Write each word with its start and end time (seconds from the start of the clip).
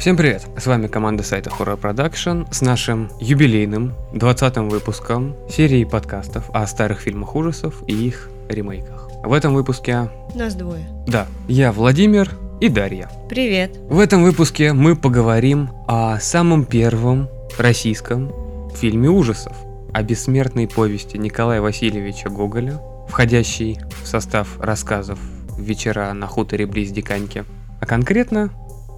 Всем 0.00 0.16
привет! 0.16 0.46
С 0.56 0.66
вами 0.66 0.86
команда 0.86 1.22
сайта 1.22 1.50
Horror 1.50 1.78
Production 1.78 2.48
с 2.50 2.62
нашим 2.62 3.10
юбилейным 3.20 3.92
20-м 4.14 4.70
выпуском 4.70 5.36
серии 5.50 5.84
подкастов 5.84 6.48
о 6.54 6.66
старых 6.66 7.00
фильмах 7.00 7.36
ужасов 7.36 7.82
и 7.86 7.92
их 7.92 8.30
ремейках. 8.48 9.10
В 9.22 9.30
этом 9.30 9.52
выпуске... 9.52 10.08
Нас 10.34 10.54
двое. 10.54 10.88
Да, 11.06 11.26
я 11.48 11.70
Владимир 11.70 12.30
и 12.62 12.70
Дарья. 12.70 13.10
Привет. 13.28 13.76
В 13.90 13.98
этом 13.98 14.22
выпуске 14.22 14.72
мы 14.72 14.96
поговорим 14.96 15.68
о 15.86 16.18
самом 16.18 16.64
первом 16.64 17.28
российском 17.58 18.32
фильме 18.74 19.10
ужасов, 19.10 19.54
о 19.92 20.02
бессмертной 20.02 20.66
повести 20.66 21.18
Николая 21.18 21.60
Васильевича 21.60 22.30
Гоголя, 22.30 22.80
входящей 23.06 23.78
в 24.02 24.08
состав 24.08 24.58
рассказов 24.60 25.18
«Вечера 25.58 26.10
на 26.14 26.26
хуторе 26.26 26.64
близ 26.64 26.90
Диканьки», 26.90 27.44
а 27.82 27.84
конкретно 27.84 28.48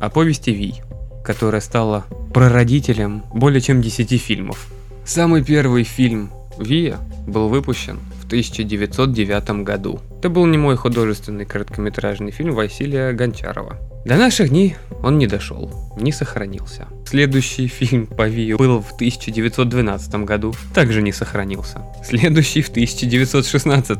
о 0.01 0.11
повести 0.11 0.51
Вий, 0.51 0.83
которая 1.25 1.61
стала 1.61 2.05
прародителем 2.33 3.25
более 3.33 3.61
чем 3.61 3.81
10 3.83 4.21
фильмов. 4.21 4.69
Самый 5.05 5.45
первый 5.45 5.85
фильм 5.85 6.31
Вия 6.59 6.99
был 7.27 7.49
выпущен 7.49 7.99
в 8.21 8.27
1909 8.27 9.65
году. 9.65 10.01
Это 10.19 10.29
был 10.31 10.47
не 10.47 10.59
мой 10.59 10.77
художественный 10.77 11.45
короткометражный 11.45 12.31
фильм 12.31 12.55
Василия 12.55 13.13
Гончарова. 13.13 13.79
До 14.05 14.17
наших 14.17 14.49
дней 14.49 14.77
он 15.03 15.19
не 15.19 15.29
дошел, 15.29 15.71
не 15.97 16.11
сохранился. 16.11 16.89
Следующий 17.07 17.69
фильм 17.69 18.07
по 18.07 18.27
Вию 18.29 18.59
был 18.59 18.81
в 18.81 18.93
1912 18.95 20.15
году, 20.25 20.55
также 20.75 21.03
не 21.03 21.13
сохранился. 21.13 21.83
Следующий 22.05 22.63
в 22.63 22.69
1916, 22.71 23.99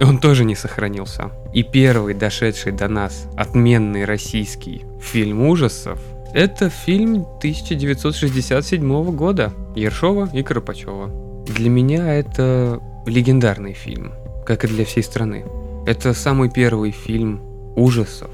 он 0.00 0.18
тоже 0.18 0.44
не 0.44 0.56
сохранился. 0.56 1.30
И 1.52 1.62
первый 1.62 2.14
дошедший 2.14 2.72
до 2.72 2.88
нас 2.88 3.28
отменный 3.36 4.04
российский 4.04 4.82
фильм 5.00 5.42
ужасов 5.42 6.00
это 6.34 6.68
фильм 6.68 7.26
1967 7.38 9.16
года 9.16 9.52
Ершова 9.76 10.28
и 10.32 10.42
Карпачева. 10.42 11.44
Для 11.46 11.70
меня 11.70 12.12
это 12.12 12.80
легендарный 13.06 13.72
фильм, 13.72 14.12
как 14.44 14.64
и 14.64 14.68
для 14.68 14.84
всей 14.84 15.04
страны. 15.04 15.44
Это 15.86 16.12
самый 16.12 16.50
первый 16.50 16.90
фильм 16.90 17.40
ужасов, 17.76 18.30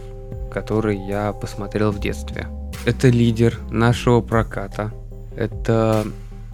который 0.51 0.97
я 0.97 1.34
посмотрел 1.34 1.92
в 1.92 2.01
детстве. 2.01 2.47
Это 2.87 3.09
лидер 3.09 3.59
нашего 3.70 4.23
проката. 4.23 4.92
Это 5.37 6.07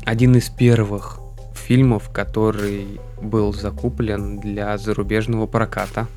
один 0.05 0.35
из 0.35 0.49
первых 0.49 1.21
фильмов, 1.55 2.11
который 2.11 2.99
был 3.23 3.53
закуплен 3.53 4.41
для 4.41 4.77
зарубежного 4.79 5.47
проката. 5.47 6.09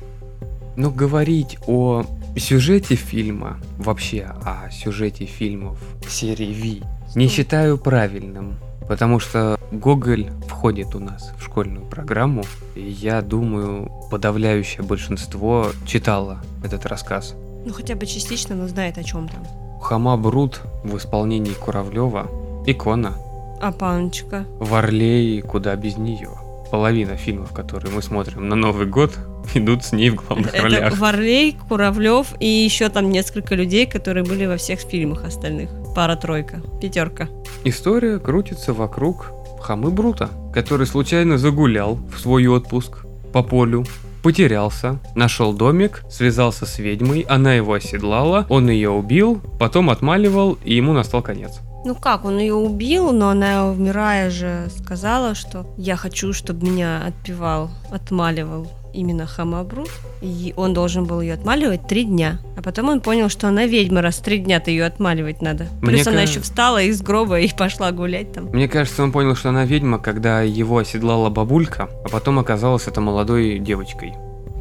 Но 0.74 0.90
говорить 0.90 1.56
о 1.68 2.04
сюжете 2.36 2.94
фильма, 2.94 3.58
вообще 3.78 4.32
о 4.44 4.70
сюжете 4.70 5.24
фильмов 5.26 5.78
серии 6.08 6.52
Ви, 6.52 6.82
не 7.14 7.28
считаю 7.28 7.78
правильным. 7.78 8.56
Потому 8.88 9.20
что 9.20 9.56
Гоголь 9.70 10.30
входит 10.48 10.96
у 10.96 10.98
нас 10.98 11.32
в 11.38 11.44
школьную 11.44 11.86
программу, 11.86 12.42
и 12.74 12.82
я 12.82 13.22
думаю, 13.22 13.88
подавляющее 14.10 14.82
большинство 14.82 15.68
читало 15.86 16.40
этот 16.64 16.86
рассказ. 16.86 17.36
Ну 17.64 17.72
хотя 17.72 17.94
бы 17.94 18.06
частично, 18.06 18.56
но 18.56 18.66
знает 18.66 18.98
о 18.98 19.04
чем 19.04 19.28
там. 19.28 19.46
Хама 19.80 20.16
Брут 20.16 20.62
в 20.82 20.96
исполнении 20.96 21.52
Куравлева, 21.52 22.28
икона. 22.66 23.14
А 23.60 23.70
Паночка? 23.70 24.44
В 24.58 24.74
Орле 24.74 25.40
куда 25.42 25.76
без 25.76 25.96
нее. 25.96 26.30
Половина 26.70 27.16
фильмов, 27.16 27.52
которые 27.52 27.92
мы 27.92 28.02
смотрим 28.02 28.48
на 28.48 28.56
Новый 28.56 28.86
год, 28.86 29.18
идут 29.54 29.84
с 29.84 29.92
ней 29.92 30.10
в 30.10 30.16
главных 30.16 30.54
Это 30.54 30.62
ролях. 30.62 30.98
Варлей, 30.98 31.56
Куравлев 31.68 32.28
и 32.40 32.46
еще 32.46 32.88
там 32.88 33.10
несколько 33.10 33.54
людей, 33.54 33.86
которые 33.86 34.24
были 34.24 34.46
во 34.46 34.56
всех 34.56 34.80
фильмах 34.80 35.24
остальных. 35.24 35.70
Пара-тройка, 35.94 36.62
пятерка. 36.80 37.28
История 37.64 38.18
крутится 38.18 38.72
вокруг 38.72 39.32
Хамы 39.60 39.90
Брута, 39.90 40.30
который 40.54 40.86
случайно 40.86 41.38
загулял 41.38 41.98
в 42.14 42.18
свой 42.18 42.46
отпуск 42.46 43.04
по 43.32 43.42
полю, 43.42 43.84
потерялся, 44.22 44.98
нашел 45.14 45.52
домик, 45.52 46.02
связался 46.10 46.66
с 46.66 46.78
ведьмой, 46.78 47.20
она 47.28 47.54
его 47.54 47.74
оседлала, 47.74 48.46
он 48.48 48.68
ее 48.70 48.90
убил, 48.90 49.40
потом 49.58 49.90
отмаливал, 49.90 50.58
и 50.64 50.74
ему 50.74 50.92
настал 50.92 51.22
конец. 51.22 51.60
Ну 51.84 51.94
как, 51.94 52.24
он 52.24 52.38
ее 52.38 52.54
убил, 52.54 53.10
но 53.12 53.30
она, 53.30 53.66
умирая 53.68 54.30
же, 54.30 54.68
сказала, 54.76 55.34
что 55.34 55.66
я 55.78 55.96
хочу, 55.96 56.32
чтобы 56.32 56.66
меня 56.68 57.02
отпевал, 57.06 57.70
отмаливал 57.90 58.70
именно 58.92 59.24
Хамабрут, 59.26 59.88
и 60.20 60.52
он 60.56 60.74
должен 60.74 61.04
был 61.04 61.20
ее 61.20 61.34
отмаливать 61.34 61.86
три 61.86 62.04
дня. 62.04 62.40
А 62.56 62.62
потом 62.62 62.88
он 62.88 63.00
понял, 63.00 63.28
что 63.28 63.48
она 63.48 63.64
ведьма, 63.66 64.02
раз 64.02 64.18
три 64.18 64.38
дня-то 64.38 64.70
ее 64.70 64.84
отмаливать 64.84 65.40
надо. 65.42 65.68
Мне 65.80 65.92
Плюс 65.92 66.06
она 66.06 66.16
кажется- 66.18 66.38
еще 66.38 66.40
встала 66.40 66.82
из 66.82 67.00
гроба 67.00 67.38
и 67.40 67.48
пошла 67.54 67.92
гулять 67.92 68.32
там. 68.32 68.46
Мне 68.46 68.68
кажется, 68.68 69.02
он 69.02 69.12
понял, 69.12 69.34
что 69.36 69.48
она 69.50 69.64
ведьма, 69.64 69.98
когда 69.98 70.42
его 70.42 70.78
оседлала 70.78 71.30
бабулька, 71.30 71.88
а 72.04 72.08
потом 72.08 72.40
оказалась 72.40 72.88
это 72.88 73.00
молодой 73.00 73.58
девочкой. 73.58 74.14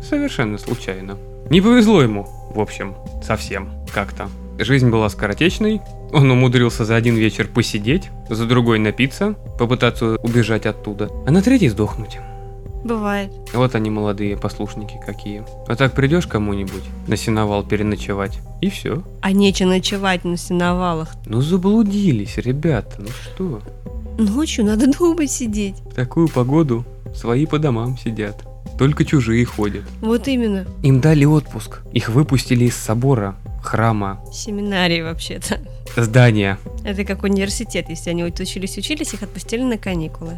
Совершенно 0.08 0.58
случайно. 0.58 1.18
Не 1.50 1.60
повезло 1.62 2.02
ему, 2.04 2.28
в 2.54 2.60
общем, 2.60 2.96
совсем, 3.26 3.70
как-то. 3.92 4.30
Жизнь 4.60 4.90
была 4.90 5.10
скоротечной, 5.10 5.82
он 6.12 6.32
умудрился 6.32 6.86
за 6.86 6.96
один 6.96 7.16
вечер 7.16 7.48
посидеть, 7.48 8.10
за 8.30 8.46
другой 8.46 8.80
напиться, 8.80 9.36
попытаться 9.58 10.18
убежать 10.18 10.66
оттуда, 10.66 11.10
а 11.26 11.32
на 11.32 11.42
третий 11.42 11.70
сдохнуть. 11.70 12.20
Бывает. 12.84 13.32
Вот 13.54 13.76
они 13.76 13.90
молодые 13.90 14.38
послушники 14.38 15.00
какие. 15.06 15.44
А 15.68 15.76
так 15.76 15.94
придешь 15.94 16.28
кому-нибудь 16.28 16.84
на 17.08 17.18
сеновал 17.18 17.64
переночевать, 17.64 18.40
и 18.62 18.70
все. 18.70 19.04
А 19.22 19.32
нече 19.32 19.66
ночевать 19.66 20.24
на 20.24 20.38
сеновалах. 20.38 21.10
Ну 21.26 21.42
заблудились, 21.42 22.38
ребята, 22.38 22.96
ну 23.00 23.10
что? 23.10 23.62
Ночью 24.18 24.66
надо 24.66 24.92
дома 24.92 25.28
сидеть. 25.28 25.76
В 25.92 25.94
такую 25.94 26.30
погоду 26.30 26.86
свои 27.14 27.46
по 27.46 27.60
домам 27.60 27.98
сидят. 27.98 28.49
Только 28.80 29.04
чужие 29.04 29.44
ходят. 29.44 29.84
Вот 30.00 30.30
именно. 30.30 30.66
Им 30.84 31.02
дали 31.02 31.26
отпуск. 31.26 31.82
Их 31.92 32.08
выпустили 32.08 32.64
из 32.64 32.76
собора, 32.76 33.36
храма, 33.62 34.22
Семинарии 34.32 35.02
вообще-то. 35.02 35.60
здания. 35.98 36.58
Это 36.86 37.04
как 37.04 37.24
университет. 37.24 37.88
Если 37.90 38.10
они 38.10 38.24
учились, 38.24 38.78
учились, 38.78 39.14
их 39.14 39.22
отпустили 39.22 39.64
на 39.64 39.78
каникулы. 39.78 40.38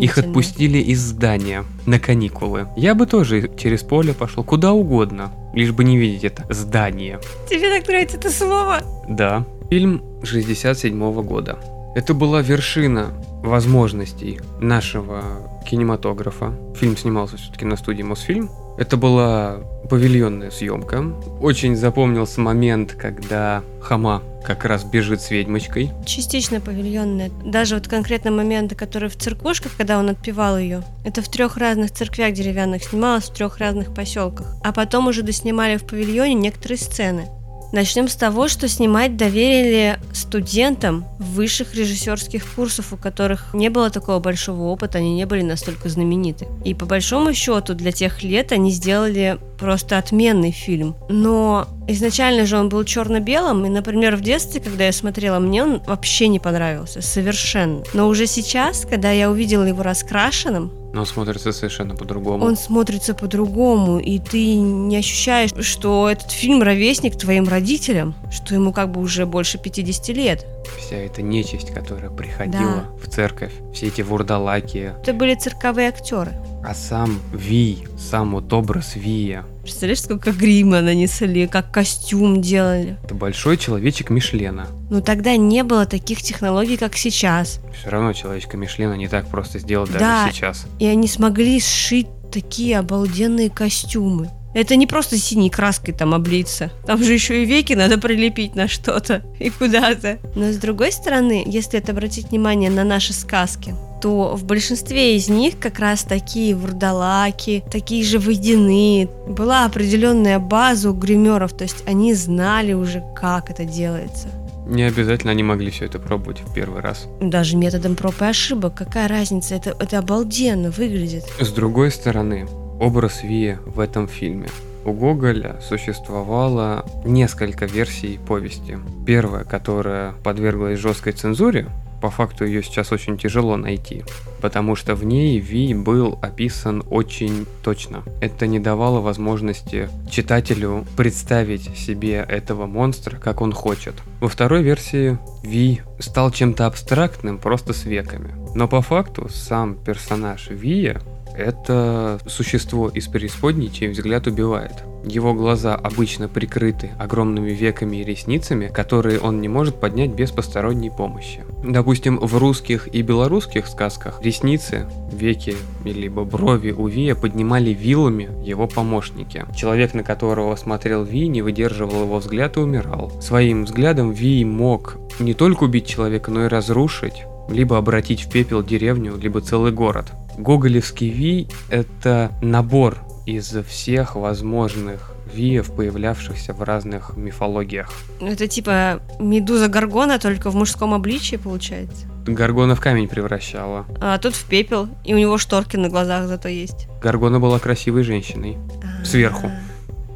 Их 0.00 0.16
отпустили 0.16 0.78
из 0.78 1.00
здания 1.00 1.64
на 1.84 1.98
каникулы. 1.98 2.66
Я 2.78 2.94
бы 2.94 3.04
тоже 3.06 3.50
через 3.58 3.82
поле 3.82 4.14
пошел 4.14 4.42
куда 4.42 4.72
угодно, 4.72 5.30
лишь 5.52 5.72
бы 5.72 5.84
не 5.84 5.98
видеть 5.98 6.24
это 6.24 6.46
здание. 6.48 7.20
Тебе 7.50 7.78
так 7.78 7.86
нравится 7.86 8.16
это 8.16 8.30
слово? 8.30 8.80
Да. 9.06 9.44
Фильм 9.68 10.02
67 10.22 11.22
года. 11.22 11.58
Это 11.94 12.14
была 12.14 12.40
вершина 12.40 13.12
возможностей 13.42 14.40
нашего 14.60 15.22
кинематографа. 15.68 16.54
Фильм 16.76 16.96
снимался 16.96 17.36
все-таки 17.36 17.64
на 17.64 17.76
студии 17.76 18.02
Мосфильм. 18.02 18.50
Это 18.78 18.96
была 18.96 19.58
павильонная 19.90 20.50
съемка. 20.50 21.04
Очень 21.40 21.76
запомнился 21.76 22.40
момент, 22.40 22.92
когда 22.94 23.62
Хама 23.82 24.22
как 24.42 24.64
раз 24.64 24.84
бежит 24.84 25.20
с 25.20 25.30
ведьмочкой. 25.30 25.90
Частично 26.06 26.60
павильонная. 26.60 27.30
Даже 27.44 27.74
вот 27.74 27.88
конкретно 27.88 28.30
моменты, 28.30 28.74
которые 28.74 29.10
в 29.10 29.16
церквушках, 29.16 29.72
когда 29.76 29.98
он 29.98 30.08
отпевал 30.08 30.58
ее, 30.58 30.82
это 31.04 31.20
в 31.20 31.28
трех 31.28 31.58
разных 31.58 31.92
церквях 31.92 32.32
деревянных 32.32 32.84
снималось, 32.84 33.24
в 33.24 33.34
трех 33.34 33.58
разных 33.58 33.94
поселках. 33.94 34.56
А 34.64 34.72
потом 34.72 35.08
уже 35.08 35.22
доснимали 35.22 35.76
в 35.76 35.84
павильоне 35.84 36.34
некоторые 36.34 36.78
сцены. 36.78 37.28
Начнем 37.72 38.06
с 38.06 38.16
того, 38.16 38.48
что 38.48 38.68
снимать 38.68 39.16
доверили 39.16 39.98
студентам 40.12 41.06
высших 41.18 41.74
режиссерских 41.74 42.44
курсов, 42.54 42.92
у 42.92 42.98
которых 42.98 43.54
не 43.54 43.70
было 43.70 43.88
такого 43.88 44.18
большого 44.18 44.64
опыта, 44.64 44.98
они 44.98 45.14
не 45.14 45.24
были 45.24 45.40
настолько 45.40 45.88
знамениты. 45.88 46.46
И 46.66 46.74
по 46.74 46.84
большому 46.84 47.32
счету 47.32 47.72
для 47.72 47.90
тех 47.90 48.22
лет 48.22 48.52
они 48.52 48.70
сделали 48.70 49.38
просто 49.62 49.96
отменный 49.96 50.50
фильм. 50.50 50.96
Но 51.08 51.68
изначально 51.86 52.46
же 52.46 52.58
он 52.58 52.68
был 52.68 52.82
черно-белым, 52.84 53.64
и, 53.64 53.68
например, 53.68 54.16
в 54.16 54.20
детстве, 54.20 54.60
когда 54.60 54.86
я 54.86 54.92
смотрела, 54.92 55.38
мне 55.38 55.62
он 55.62 55.80
вообще 55.86 56.26
не 56.26 56.40
понравился, 56.40 57.00
совершенно. 57.00 57.84
Но 57.94 58.08
уже 58.08 58.26
сейчас, 58.26 58.84
когда 58.84 59.12
я 59.12 59.30
увидела 59.30 59.62
его 59.64 59.82
раскрашенным, 59.84 60.72
Но 60.92 61.00
он 61.00 61.06
смотрится 61.06 61.52
совершенно 61.52 61.94
по-другому. 61.94 62.44
он 62.44 62.56
смотрится 62.56 63.14
по-другому, 63.14 63.98
и 64.00 64.18
ты 64.18 64.56
не 64.56 64.96
ощущаешь, 64.96 65.52
что 65.64 66.10
этот 66.10 66.32
фильм 66.32 66.60
ровесник 66.60 67.16
твоим 67.16 67.48
родителям, 67.48 68.14
что 68.32 68.54
ему 68.54 68.72
как 68.72 68.90
бы 68.90 69.00
уже 69.00 69.24
больше 69.26 69.58
50 69.58 70.08
лет. 70.08 70.46
Вся 70.78 70.96
эта 70.96 71.22
нечисть, 71.22 71.70
которая 71.72 72.10
приходила 72.10 72.84
в 73.02 73.08
церковь, 73.08 73.52
все 73.72 73.86
эти 73.86 74.02
вурдалаки, 74.02 74.92
Это 75.02 75.12
были 75.14 75.34
цирковые 75.36 75.88
актеры. 75.88 76.32
А 76.64 76.74
сам 76.74 77.18
Вий, 77.32 77.86
сам 77.98 78.32
вот 78.32 78.52
образ 78.52 78.96
Вия, 78.96 79.44
Представляешь, 79.62 80.00
сколько 80.02 80.32
грима 80.32 80.80
нанесли, 80.80 81.46
как 81.46 81.70
костюм 81.70 82.40
делали. 82.42 82.96
это 83.04 83.14
большой 83.14 83.56
человечек 83.56 84.10
Мишлена. 84.10 84.66
Но 84.90 85.00
тогда 85.00 85.36
не 85.36 85.62
было 85.62 85.86
таких 85.86 86.20
технологий, 86.22 86.76
как 86.76 86.96
сейчас. 86.96 87.60
Все 87.78 87.90
равно 87.90 88.12
человечка 88.12 88.56
Мишлена 88.56 88.96
не 88.96 89.06
так 89.06 89.28
просто 89.28 89.60
сделать 89.60 89.92
Да. 89.92 89.98
даже 90.24 90.32
сейчас. 90.34 90.66
И 90.80 90.86
они 90.86 91.06
смогли 91.06 91.60
сшить 91.60 92.08
такие 92.32 92.78
обалденные 92.78 93.50
костюмы. 93.50 94.30
Это 94.54 94.76
не 94.76 94.86
просто 94.86 95.16
синей 95.16 95.50
краской 95.50 95.94
там 95.94 96.14
облиться. 96.14 96.70
Там 96.86 97.02
же 97.02 97.12
еще 97.12 97.42
и 97.42 97.46
веки 97.46 97.72
надо 97.72 97.98
прилепить 97.98 98.54
на 98.54 98.68
что-то 98.68 99.22
и 99.38 99.50
куда-то. 99.50 100.18
Но 100.34 100.52
с 100.52 100.56
другой 100.56 100.92
стороны, 100.92 101.42
если 101.46 101.78
это 101.78 101.92
обратить 101.92 102.30
внимание 102.30 102.70
на 102.70 102.84
наши 102.84 103.12
сказки, 103.12 103.74
то 104.02 104.34
в 104.34 104.44
большинстве 104.44 105.16
из 105.16 105.28
них 105.28 105.58
как 105.58 105.78
раз 105.78 106.02
такие 106.02 106.54
вурдалаки, 106.54 107.62
такие 107.70 108.04
же 108.04 108.18
водяные. 108.18 109.08
Была 109.28 109.64
определенная 109.64 110.38
база 110.38 110.90
у 110.90 110.92
гримеров, 110.92 111.52
то 111.52 111.62
есть 111.62 111.84
они 111.86 112.12
знали 112.12 112.72
уже, 112.72 113.02
как 113.14 113.50
это 113.50 113.64
делается. 113.64 114.28
Не 114.66 114.84
обязательно 114.84 115.32
они 115.32 115.42
могли 115.42 115.70
все 115.70 115.86
это 115.86 115.98
пробовать 115.98 116.40
в 116.40 116.52
первый 116.54 116.80
раз. 116.80 117.06
Даже 117.20 117.56
методом 117.56 117.96
проб 117.96 118.20
и 118.22 118.24
ошибок. 118.24 118.74
Какая 118.74 119.08
разница? 119.08 119.56
Это, 119.56 119.76
это 119.78 119.98
обалденно 119.98 120.70
выглядит. 120.70 121.24
С 121.40 121.50
другой 121.50 121.90
стороны, 121.90 122.46
образ 122.80 123.22
Вия 123.22 123.58
в 123.64 123.80
этом 123.80 124.08
фильме. 124.08 124.48
У 124.84 124.92
Гоголя 124.92 125.56
существовало 125.60 126.84
несколько 127.04 127.66
версий 127.66 128.18
повести. 128.26 128.78
Первая, 129.06 129.44
которая 129.44 130.12
подверглась 130.24 130.78
жесткой 130.78 131.12
цензуре, 131.12 131.68
по 132.02 132.10
факту 132.10 132.44
ее 132.44 132.64
сейчас 132.64 132.90
очень 132.90 133.16
тяжело 133.16 133.56
найти, 133.56 134.02
потому 134.40 134.74
что 134.74 134.96
в 134.96 135.04
ней 135.04 135.38
Ви 135.38 135.72
был 135.72 136.18
описан 136.20 136.82
очень 136.90 137.46
точно. 137.62 138.02
Это 138.20 138.48
не 138.48 138.58
давало 138.58 139.00
возможности 139.00 139.88
читателю 140.10 140.84
представить 140.96 141.78
себе 141.78 142.26
этого 142.28 142.66
монстра, 142.66 143.18
как 143.18 143.40
он 143.40 143.52
хочет. 143.52 143.94
Во 144.20 144.28
второй 144.28 144.64
версии 144.64 145.16
Ви 145.44 145.80
стал 146.00 146.32
чем-то 146.32 146.66
абстрактным, 146.66 147.38
просто 147.38 147.72
с 147.72 147.84
веками. 147.84 148.34
Но 148.56 148.66
по 148.66 148.82
факту 148.82 149.28
сам 149.28 149.76
персонаж 149.76 150.48
Вия 150.50 151.00
это 151.36 152.18
существо 152.26 152.88
из 152.88 153.08
преисподней, 153.08 153.70
чей 153.70 153.88
взгляд 153.88 154.26
убивает. 154.26 154.84
Его 155.04 155.34
глаза 155.34 155.74
обычно 155.74 156.28
прикрыты 156.28 156.90
огромными 156.98 157.50
веками 157.50 157.96
и 157.96 158.04
ресницами, 158.04 158.68
которые 158.68 159.18
он 159.18 159.40
не 159.40 159.48
может 159.48 159.80
поднять 159.80 160.10
без 160.10 160.30
посторонней 160.30 160.90
помощи. 160.90 161.44
Допустим, 161.64 162.18
в 162.18 162.36
русских 162.38 162.88
и 162.94 163.02
белорусских 163.02 163.66
сказках 163.66 164.20
ресницы, 164.22 164.86
веки 165.12 165.56
либо 165.84 166.24
брови 166.24 166.70
у 166.70 166.86
Вия 166.86 167.14
поднимали 167.14 167.70
вилами 167.70 168.30
его 168.44 168.68
помощники. 168.68 169.44
Человек, 169.56 169.94
на 169.94 170.04
которого 170.04 170.54
смотрел 170.56 171.02
Ви, 171.02 171.26
не 171.28 171.42
выдерживал 171.42 172.02
его 172.02 172.18
взгляд 172.18 172.56
и 172.56 172.60
умирал. 172.60 173.10
Своим 173.20 173.64
взглядом 173.64 174.12
Ви 174.12 174.44
мог 174.44 174.98
не 175.18 175.34
только 175.34 175.64
убить 175.64 175.86
человека, 175.86 176.30
но 176.30 176.44
и 176.44 176.48
разрушить 176.48 177.24
либо 177.48 177.78
обратить 177.78 178.22
в 178.22 178.30
пепел 178.30 178.62
деревню, 178.62 179.16
либо 179.16 179.40
целый 179.40 179.72
город. 179.72 180.12
Гоголевский 180.38 181.10
Ви– 181.10 181.48
это 181.70 182.32
набор 182.40 182.98
из 183.26 183.54
всех 183.66 184.16
возможных 184.16 185.12
виев, 185.32 185.72
появлявшихся 185.72 186.52
в 186.52 186.62
разных 186.62 187.16
мифологиях. 187.16 187.92
Это 188.20 188.46
типа 188.48 189.00
медуза 189.18 189.68
Гаргона, 189.68 190.18
только 190.18 190.50
в 190.50 190.54
мужском 190.54 190.94
обличии, 190.94 191.36
получается? 191.36 192.06
Гаргона 192.26 192.76
в 192.76 192.80
камень 192.80 193.08
превращала. 193.08 193.86
А 194.00 194.18
тут 194.18 194.34
в 194.34 194.44
пепел, 194.44 194.88
и 195.04 195.14
у 195.14 195.18
него 195.18 195.38
шторки 195.38 195.76
на 195.76 195.88
глазах 195.88 196.28
зато 196.28 196.48
есть. 196.48 196.86
Гаргона 197.02 197.40
была 197.40 197.58
красивой 197.58 198.04
женщиной. 198.04 198.56
А-а-а. 198.82 199.04
Сверху. 199.04 199.50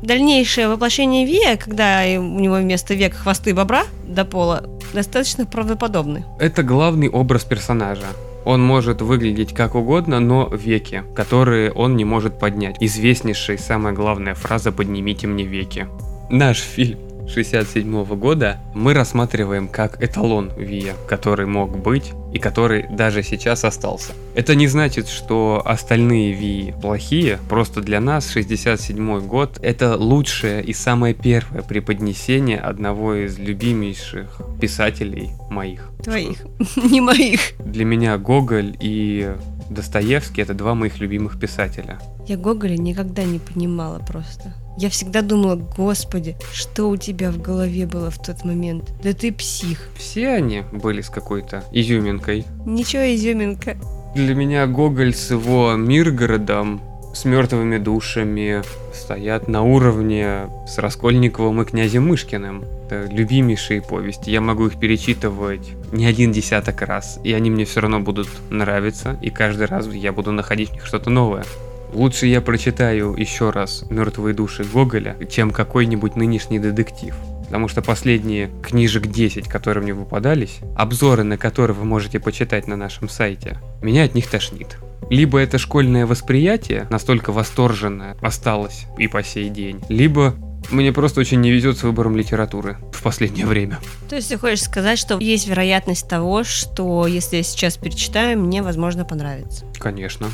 Дальнейшее 0.06 0.68
воплощение 0.68 1.26
Вия, 1.26 1.56
когда 1.56 2.02
у 2.04 2.38
него 2.38 2.54
вместо 2.58 2.94
век 2.94 3.12
хвосты 3.12 3.52
бобра 3.52 3.82
до 4.06 4.24
пола, 4.24 4.62
достаточно 4.94 5.46
правдоподобны. 5.46 6.24
Это 6.38 6.62
главный 6.62 7.08
образ 7.08 7.42
персонажа. 7.42 8.06
Он 8.44 8.64
может 8.64 9.02
выглядеть 9.02 9.52
как 9.52 9.74
угодно, 9.74 10.20
но 10.20 10.46
веки, 10.46 11.02
которые 11.16 11.72
он 11.72 11.96
не 11.96 12.04
может 12.04 12.38
поднять. 12.38 12.76
Известнейшая 12.78 13.58
самая 13.58 13.94
главная 13.94 14.36
фраза 14.36 14.70
«поднимите 14.70 15.26
мне 15.26 15.42
веки». 15.42 15.88
Наш 16.30 16.58
фильм 16.58 17.00
67 17.26 18.04
года 18.14 18.58
мы 18.74 18.94
рассматриваем 18.94 19.66
как 19.66 20.00
эталон 20.00 20.52
Вия, 20.56 20.94
который 21.08 21.46
мог 21.46 21.76
быть 21.76 22.12
и 22.36 22.38
который 22.38 22.86
даже 22.90 23.22
сейчас 23.22 23.64
остался. 23.64 24.12
Это 24.34 24.54
не 24.54 24.68
значит, 24.68 25.08
что 25.08 25.62
остальные 25.64 26.32
Ви 26.32 26.74
плохие, 26.82 27.38
просто 27.48 27.80
для 27.80 28.00
нас 28.00 28.30
67 28.30 29.20
год 29.20 29.58
это 29.62 29.96
лучшее 29.96 30.62
и 30.62 30.74
самое 30.74 31.14
первое 31.14 31.62
преподнесение 31.62 32.58
одного 32.58 33.14
из 33.14 33.38
любимейших 33.38 34.40
писателей 34.60 35.30
моих. 35.50 35.90
Твоих, 36.04 36.44
не 36.76 37.00
моих. 37.00 37.40
Для 37.58 37.84
меня 37.86 38.18
Гоголь 38.18 38.76
и 38.80 39.34
Достоевский 39.70 40.42
это 40.42 40.52
два 40.52 40.74
моих 40.74 40.98
любимых 41.00 41.40
писателя. 41.40 41.98
Я 42.26 42.36
Гоголя 42.36 42.76
никогда 42.76 43.24
не 43.24 43.38
понимала 43.38 43.98
просто. 43.98 44.52
Я 44.78 44.90
всегда 44.90 45.22
думала, 45.22 45.56
господи, 45.56 46.36
что 46.52 46.90
у 46.90 46.96
тебя 46.96 47.30
в 47.30 47.40
голове 47.40 47.86
было 47.86 48.10
в 48.10 48.18
тот 48.18 48.44
момент? 48.44 48.92
Да 49.02 49.14
ты 49.14 49.32
псих. 49.32 49.88
Все 49.96 50.28
они 50.28 50.64
были 50.70 51.00
с 51.00 51.08
какой-то 51.08 51.64
изюминкой. 51.72 52.44
Ничего 52.66 53.02
изюминка. 53.14 53.76
Для 54.14 54.34
меня 54.34 54.66
Гоголь 54.66 55.14
с 55.14 55.30
его 55.30 55.74
Миргородом, 55.76 56.82
с 57.14 57.24
мертвыми 57.24 57.78
душами 57.78 58.62
стоят 58.92 59.48
на 59.48 59.62
уровне 59.62 60.50
с 60.66 60.76
Раскольниковым 60.76 61.62
и 61.62 61.64
князем 61.64 62.08
Мышкиным. 62.08 62.64
Это 62.84 63.06
любимейшие 63.10 63.80
повести. 63.80 64.28
Я 64.28 64.42
могу 64.42 64.66
их 64.66 64.78
перечитывать 64.78 65.70
не 65.92 66.04
один 66.04 66.32
десяток 66.32 66.82
раз, 66.82 67.18
и 67.24 67.32
они 67.32 67.48
мне 67.48 67.64
все 67.64 67.80
равно 67.80 68.00
будут 68.00 68.28
нравиться, 68.50 69.18
и 69.22 69.30
каждый 69.30 69.66
раз 69.66 69.86
я 69.88 70.12
буду 70.12 70.32
находить 70.32 70.68
в 70.68 70.72
них 70.74 70.84
что-то 70.84 71.08
новое. 71.08 71.44
Лучше 71.92 72.26
я 72.26 72.40
прочитаю 72.40 73.14
еще 73.14 73.50
раз 73.50 73.84
«Мертвые 73.90 74.34
души» 74.34 74.64
Гоголя, 74.64 75.16
чем 75.30 75.50
какой-нибудь 75.50 76.16
нынешний 76.16 76.58
детектив. 76.58 77.14
Потому 77.44 77.68
что 77.68 77.80
последние 77.80 78.50
книжек 78.62 79.06
10, 79.06 79.48
которые 79.48 79.82
мне 79.82 79.94
выпадались, 79.94 80.58
обзоры 80.76 81.22
на 81.22 81.38
которые 81.38 81.76
вы 81.76 81.84
можете 81.84 82.18
почитать 82.18 82.66
на 82.66 82.76
нашем 82.76 83.08
сайте, 83.08 83.58
меня 83.82 84.02
от 84.04 84.14
них 84.14 84.28
тошнит. 84.28 84.78
Либо 85.10 85.38
это 85.38 85.56
школьное 85.58 86.06
восприятие 86.06 86.88
настолько 86.90 87.30
восторженное 87.30 88.16
осталось 88.20 88.86
и 88.98 89.06
по 89.06 89.22
сей 89.22 89.48
день, 89.48 89.80
либо 89.88 90.34
мне 90.70 90.92
просто 90.92 91.20
очень 91.20 91.40
не 91.40 91.52
везет 91.52 91.78
с 91.78 91.84
выбором 91.84 92.16
литературы 92.16 92.78
в 92.92 93.02
последнее 93.02 93.46
время. 93.46 93.78
То 94.08 94.16
есть 94.16 94.28
ты 94.28 94.36
хочешь 94.36 94.62
сказать, 94.62 94.98
что 94.98 95.18
есть 95.18 95.46
вероятность 95.46 96.08
того, 96.08 96.42
что 96.42 97.06
если 97.06 97.36
я 97.36 97.42
сейчас 97.44 97.76
перечитаю, 97.76 98.38
мне, 98.40 98.62
возможно, 98.62 99.04
понравится? 99.04 99.64
Конечно. 99.78 100.26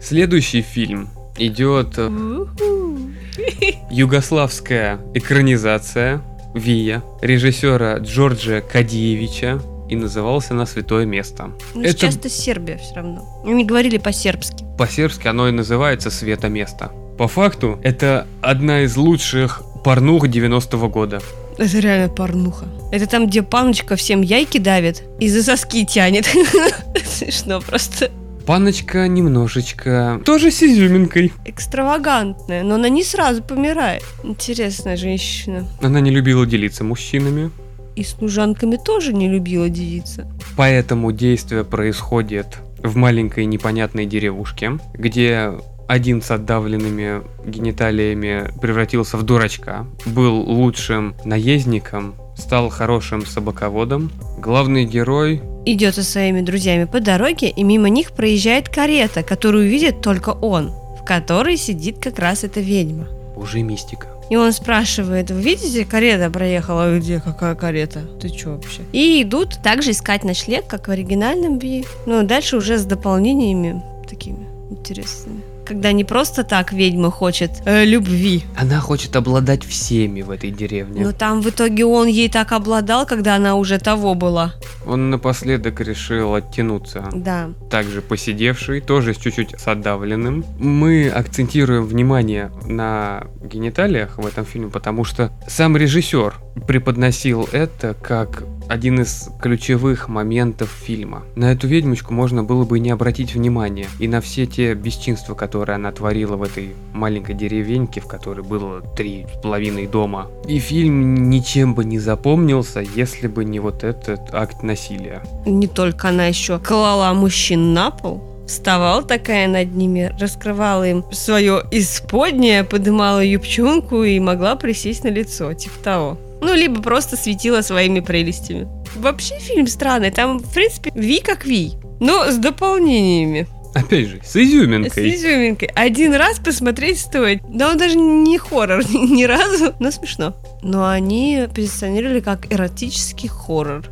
Следующий 0.00 0.62
фильм 0.62 1.08
идет 1.36 1.98
югославская 3.90 5.00
экранизация 5.14 6.22
Вия 6.54 7.02
режиссера 7.22 7.98
Джорджа 7.98 8.60
Кадиевича 8.60 9.60
и 9.88 9.96
назывался 9.96 10.54
она 10.54 10.66
«Святое 10.66 11.04
место». 11.04 11.50
Ну, 11.74 11.82
Это... 11.82 11.92
сейчас 11.92 12.16
это 12.16 12.28
Сербия 12.28 12.78
все 12.78 12.94
равно. 12.94 13.42
Не 13.44 13.64
говорили 13.64 13.98
по-сербски. 13.98 14.64
По-сербски 14.78 15.26
оно 15.26 15.48
и 15.48 15.52
называется 15.52 16.10
«Свято 16.10 16.48
место». 16.48 16.92
По 17.18 17.28
факту, 17.28 17.78
это 17.82 18.26
одна 18.40 18.82
из 18.82 18.96
лучших 18.96 19.62
порнух 19.84 20.26
90-го 20.26 20.88
года. 20.88 21.20
Это 21.58 21.78
реально 21.78 22.08
порнуха. 22.08 22.66
Это 22.92 23.06
там, 23.06 23.26
где 23.26 23.42
паночка 23.42 23.96
всем 23.96 24.22
яйки 24.22 24.58
давит 24.58 25.02
и 25.18 25.28
за 25.28 25.42
соски 25.42 25.84
тянет. 25.84 26.26
Смешно 27.04 27.60
просто. 27.60 28.10
Паночка 28.46 29.06
немножечко 29.08 30.20
тоже 30.24 30.50
с 30.50 30.62
изюминкой. 30.62 31.32
Экстравагантная, 31.44 32.62
но 32.62 32.74
она 32.74 32.88
не 32.88 33.04
сразу 33.04 33.42
помирает. 33.42 34.02
Интересная 34.24 34.96
женщина. 34.96 35.66
Она 35.82 36.00
не 36.00 36.10
любила 36.10 36.46
делиться 36.46 36.84
мужчинами. 36.84 37.50
И 37.96 38.04
служанками 38.04 38.76
тоже 38.76 39.12
не 39.12 39.28
любила 39.28 39.68
делиться. 39.68 40.30
Поэтому 40.56 41.12
действие 41.12 41.64
происходит 41.64 42.58
в 42.82 42.96
маленькой 42.96 43.46
непонятной 43.46 44.06
деревушке, 44.06 44.78
где 44.94 45.52
один 45.90 46.22
с 46.22 46.30
отдавленными 46.30 47.22
гениталиями 47.44 48.48
превратился 48.60 49.16
в 49.16 49.24
дурачка, 49.24 49.86
был 50.06 50.36
лучшим 50.36 51.16
наездником, 51.24 52.14
стал 52.36 52.68
хорошим 52.68 53.26
собаководом. 53.26 54.10
Главный 54.38 54.84
герой 54.84 55.42
идет 55.64 55.94
со 55.94 56.02
своими 56.02 56.40
друзьями 56.40 56.84
по 56.84 57.00
дороге, 57.00 57.48
и 57.48 57.62
мимо 57.62 57.88
них 57.88 58.12
проезжает 58.12 58.68
карета, 58.68 59.22
которую 59.22 59.68
видит 59.68 60.00
только 60.00 60.30
он, 60.30 60.72
в 61.00 61.04
которой 61.04 61.56
сидит 61.56 61.98
как 61.98 62.18
раз 62.18 62.44
эта 62.44 62.60
ведьма. 62.60 63.08
Уже 63.36 63.62
мистика. 63.62 64.08
И 64.30 64.36
он 64.36 64.52
спрашивает, 64.52 65.30
вы 65.30 65.42
видите, 65.42 65.84
карета 65.84 66.30
проехала, 66.30 66.96
где 66.96 67.20
какая 67.20 67.56
карета? 67.56 68.02
Ты 68.20 68.28
что 68.28 68.50
вообще? 68.50 68.82
И 68.92 69.22
идут 69.22 69.58
также 69.62 69.90
искать 69.90 70.22
ночлег, 70.22 70.68
как 70.68 70.86
в 70.86 70.90
оригинальном 70.90 71.58
Би. 71.58 71.84
Ну, 72.06 72.22
дальше 72.22 72.56
уже 72.56 72.78
с 72.78 72.84
дополнениями 72.84 73.82
такими 74.08 74.46
интересными. 74.70 75.42
Когда 75.70 75.92
не 75.92 76.02
просто 76.02 76.42
так 76.42 76.72
ведьма 76.72 77.12
хочет 77.12 77.62
э, 77.64 77.84
любви. 77.84 78.42
Она 78.58 78.80
хочет 78.80 79.14
обладать 79.14 79.64
всеми 79.64 80.22
в 80.22 80.30
этой 80.30 80.50
деревне. 80.50 81.04
Но 81.04 81.12
там 81.12 81.40
в 81.42 81.48
итоге 81.48 81.84
он 81.84 82.08
ей 82.08 82.28
так 82.28 82.50
обладал, 82.50 83.06
когда 83.06 83.36
она 83.36 83.54
уже 83.54 83.78
того 83.78 84.16
была. 84.16 84.54
Он 84.84 85.10
напоследок 85.10 85.80
решил 85.80 86.34
оттянуться. 86.34 87.08
Да. 87.12 87.50
Также 87.70 88.02
посидевший, 88.02 88.80
тоже 88.80 89.14
с 89.14 89.18
чуть-чуть 89.18 89.60
с 89.60 89.68
отдавленным. 89.68 90.44
Мы 90.58 91.08
акцентируем 91.08 91.86
внимание 91.86 92.50
на 92.64 93.28
гениталиях 93.40 94.18
в 94.18 94.26
этом 94.26 94.44
фильме, 94.44 94.70
потому 94.70 95.04
что 95.04 95.30
сам 95.46 95.76
режиссер 95.76 96.34
преподносил 96.66 97.48
это 97.52 97.94
как 97.94 98.42
один 98.70 99.00
из 99.00 99.28
ключевых 99.42 100.08
моментов 100.08 100.70
фильма. 100.70 101.24
На 101.34 101.50
эту 101.50 101.66
ведьмочку 101.66 102.14
можно 102.14 102.44
было 102.44 102.64
бы 102.64 102.78
не 102.78 102.90
обратить 102.90 103.34
внимания, 103.34 103.88
и 103.98 104.06
на 104.06 104.20
все 104.20 104.46
те 104.46 104.74
бесчинства, 104.74 105.34
которые 105.34 105.74
она 105.74 105.90
творила 105.90 106.36
в 106.36 106.42
этой 106.44 106.74
маленькой 106.92 107.34
деревеньке, 107.34 108.00
в 108.00 108.06
которой 108.06 108.42
было 108.44 108.80
три 108.96 109.26
с 109.34 109.42
половиной 109.42 109.88
дома. 109.88 110.28
И 110.46 110.60
фильм 110.60 111.28
ничем 111.28 111.74
бы 111.74 111.84
не 111.84 111.98
запомнился, 111.98 112.80
если 112.80 113.26
бы 113.26 113.44
не 113.44 113.58
вот 113.58 113.82
этот 113.82 114.32
акт 114.32 114.62
насилия. 114.62 115.22
Не 115.46 115.66
только 115.66 116.10
она 116.10 116.26
еще 116.26 116.60
клала 116.60 117.12
мужчин 117.12 117.74
на 117.74 117.90
пол, 117.90 118.22
вставала 118.46 119.02
такая 119.02 119.48
над 119.48 119.74
ними, 119.74 120.14
раскрывала 120.20 120.86
им 120.88 121.04
свое 121.10 121.64
исподнее, 121.72 122.62
подымала 122.62 123.24
юбчонку 123.24 124.04
и 124.04 124.20
могла 124.20 124.54
присесть 124.54 125.02
на 125.02 125.08
лицо, 125.08 125.54
типа 125.54 125.74
того. 125.82 126.18
Ну, 126.40 126.54
либо 126.54 126.82
просто 126.82 127.16
светила 127.16 127.62
своими 127.62 128.00
прелестями. 128.00 128.68
Вообще 128.96 129.38
фильм 129.38 129.66
странный, 129.66 130.10
там, 130.10 130.38
в 130.38 130.52
принципе, 130.52 130.90
Ви 130.94 131.20
как 131.20 131.44
Ви, 131.44 131.72
но 132.00 132.30
с 132.30 132.36
дополнениями. 132.36 133.46
Опять 133.74 134.08
же, 134.08 134.20
с 134.24 134.36
изюминкой. 134.36 135.12
С 135.12 135.16
изюминкой. 135.16 135.68
Один 135.74 136.14
раз 136.14 136.40
посмотреть 136.40 136.98
стоит. 136.98 137.40
Да 137.48 137.70
он 137.70 137.78
даже 137.78 137.96
не 137.96 138.36
хоррор 138.38 138.82
ни, 138.92 139.24
разу, 139.24 139.74
но 139.78 139.90
смешно. 139.90 140.34
Но 140.62 140.88
они 140.88 141.46
позиционировали 141.54 142.20
как 142.20 142.52
эротический 142.52 143.28
хоррор. 143.28 143.84